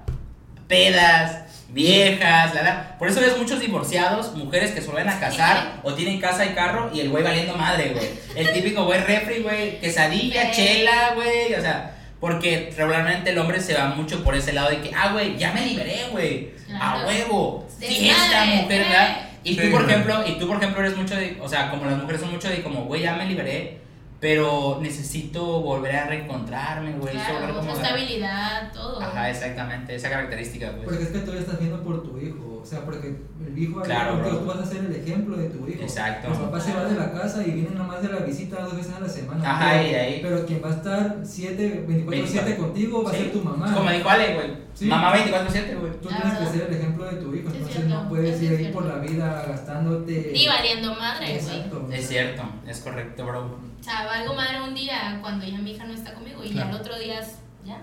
[0.69, 2.99] pedas, viejas, la, la.
[2.99, 6.51] Por eso ves muchos divorciados, mujeres que se vuelven a casar o tienen casa y
[6.51, 8.09] carro y el güey valiendo madre, güey.
[8.37, 10.63] El típico güey refri, güey, quesadilla, Sí.
[10.63, 14.81] chela, güey, o sea, porque regularmente el hombre se va mucho por ese lado de
[14.81, 16.51] que, ah, güey, ya me liberé, güey,
[16.81, 18.85] a huevo, fiesta, mujer, eh.
[18.85, 19.17] ¿verdad?
[19.43, 21.87] Y tú, Sí, por ejemplo, y tú, por ejemplo, eres mucho de, o sea, como
[21.87, 23.80] las mujeres son mucho de como, güey, ya me liberé,
[24.21, 29.01] pero necesito volver a reencontrarme, güey, Claro, como estabilidad, todo.
[29.01, 30.85] Ajá, exactamente, esa característica, pues.
[30.85, 32.50] Porque es que tú ya estás viendo por tu hijo.
[32.63, 34.39] O sea, porque el hijo Claro, bro.
[34.39, 35.83] tú vas a ser el ejemplo de tu hijo.
[35.83, 36.29] Exacto.
[36.29, 38.93] Los papás se van de la casa y vienen nomás de la visita dos veces
[38.95, 39.51] a la semana.
[39.51, 42.57] Ajá, pero, y ahí- pero quien va a estar 7, 24 7 24.
[42.67, 43.75] contigo va a ser tu mamá.
[43.75, 44.51] Como dijo Ale, güey.
[44.75, 44.87] Sí.
[44.87, 45.93] Mamá 24-7, güey.
[46.01, 48.51] Tú tienes que ser el ejemplo de tu hijo, es entonces cierto, no puedes ir
[48.57, 50.31] ahí por la vida gastándote.
[50.33, 51.37] Ni valiendo madre, güey.
[51.39, 51.89] Exacto.
[51.93, 53.59] Es cierto, es correcto, bro.
[53.81, 56.71] O sea, valgo madre un día cuando ya mi hija no está conmigo y Claro.
[56.71, 57.81] ya el otro día es- ya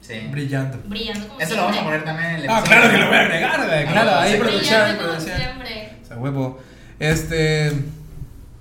[0.00, 0.14] Sí.
[0.30, 0.78] Brillando.
[0.86, 1.98] brillando como Eso lo vamos a siempre.
[2.00, 2.80] poner también en el Ah, episodio.
[2.80, 3.86] claro que lo voy a agregar, güey.
[3.86, 5.36] Claro, Ah, ahí producción, Brillando como producción.
[5.36, 5.92] siempre.
[6.02, 6.60] O sea, huevo.
[6.98, 7.72] Este.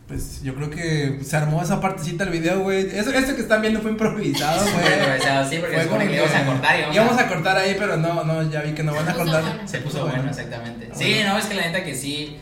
[0.07, 2.79] Pues yo creo que se armó esa partecita del video, güey.
[2.97, 4.93] Eso, eso que están viendo fue improvisado, Fue güey.
[4.99, 7.27] improvisado, sí, porque Fue se supone que íbamos a cortar y íbamos íbamos a- a
[7.27, 9.43] cortar ahí, pero no, no, ya vi que no van a cortar.
[9.43, 9.67] bueno.
[9.67, 10.89] Se puso bueno, exactamente.
[10.95, 12.39] Sí, no, es que la neta que sí.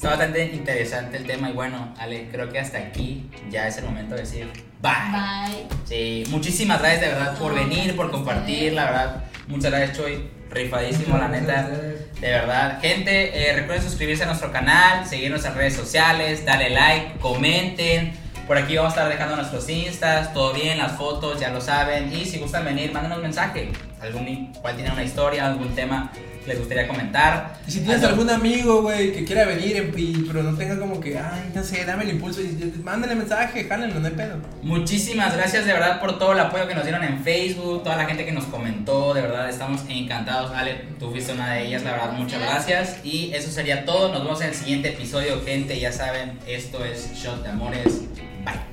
[0.00, 3.84] Está bastante interesante el tema y bueno, Ale, creo que hasta aquí ya es el
[3.84, 4.48] momento de decir
[4.80, 4.92] bye.
[5.12, 5.66] Bye.
[5.84, 9.24] Sí, muchísimas gracias de verdad por venir, por compartir, la verdad.
[9.46, 10.30] Muchas gracias, Choy.
[10.48, 11.68] Rifadísimo, la neta.
[11.68, 17.18] De verdad, gente, eh, recuerden suscribirse a nuestro canal, seguir nuestras redes sociales, darle like,
[17.18, 18.14] comenten.
[18.46, 22.10] Por aquí vamos a estar dejando nuestros instas, todo bien, las fotos, ya lo saben.
[22.10, 23.70] Y si gustan venir, mándenos un mensaje.
[24.00, 26.10] Algún, cual tiene una historia, algún tema
[26.50, 27.58] les gustaría comentar.
[27.66, 29.92] Y si tienes algún amigo, güey, que quiera venir,
[30.26, 33.64] pero no tenga como que, ay, no sé, dame el impulso, y, y- mándale mensaje,
[33.64, 34.36] jálenlo, no hay pedo.
[34.62, 38.04] Muchísimas gracias de verdad por todo el apoyo que nos dieron en Facebook, toda la
[38.06, 40.50] gente que nos comentó, de verdad estamos encantados.
[40.54, 42.96] Ale, tú fuiste una de ellas, la verdad, muchas gracias.
[43.04, 47.12] Y eso sería todo, nos vemos en el siguiente episodio, gente, ya saben, esto es
[47.14, 48.02] Shot de Amores.
[48.44, 48.69] Bye.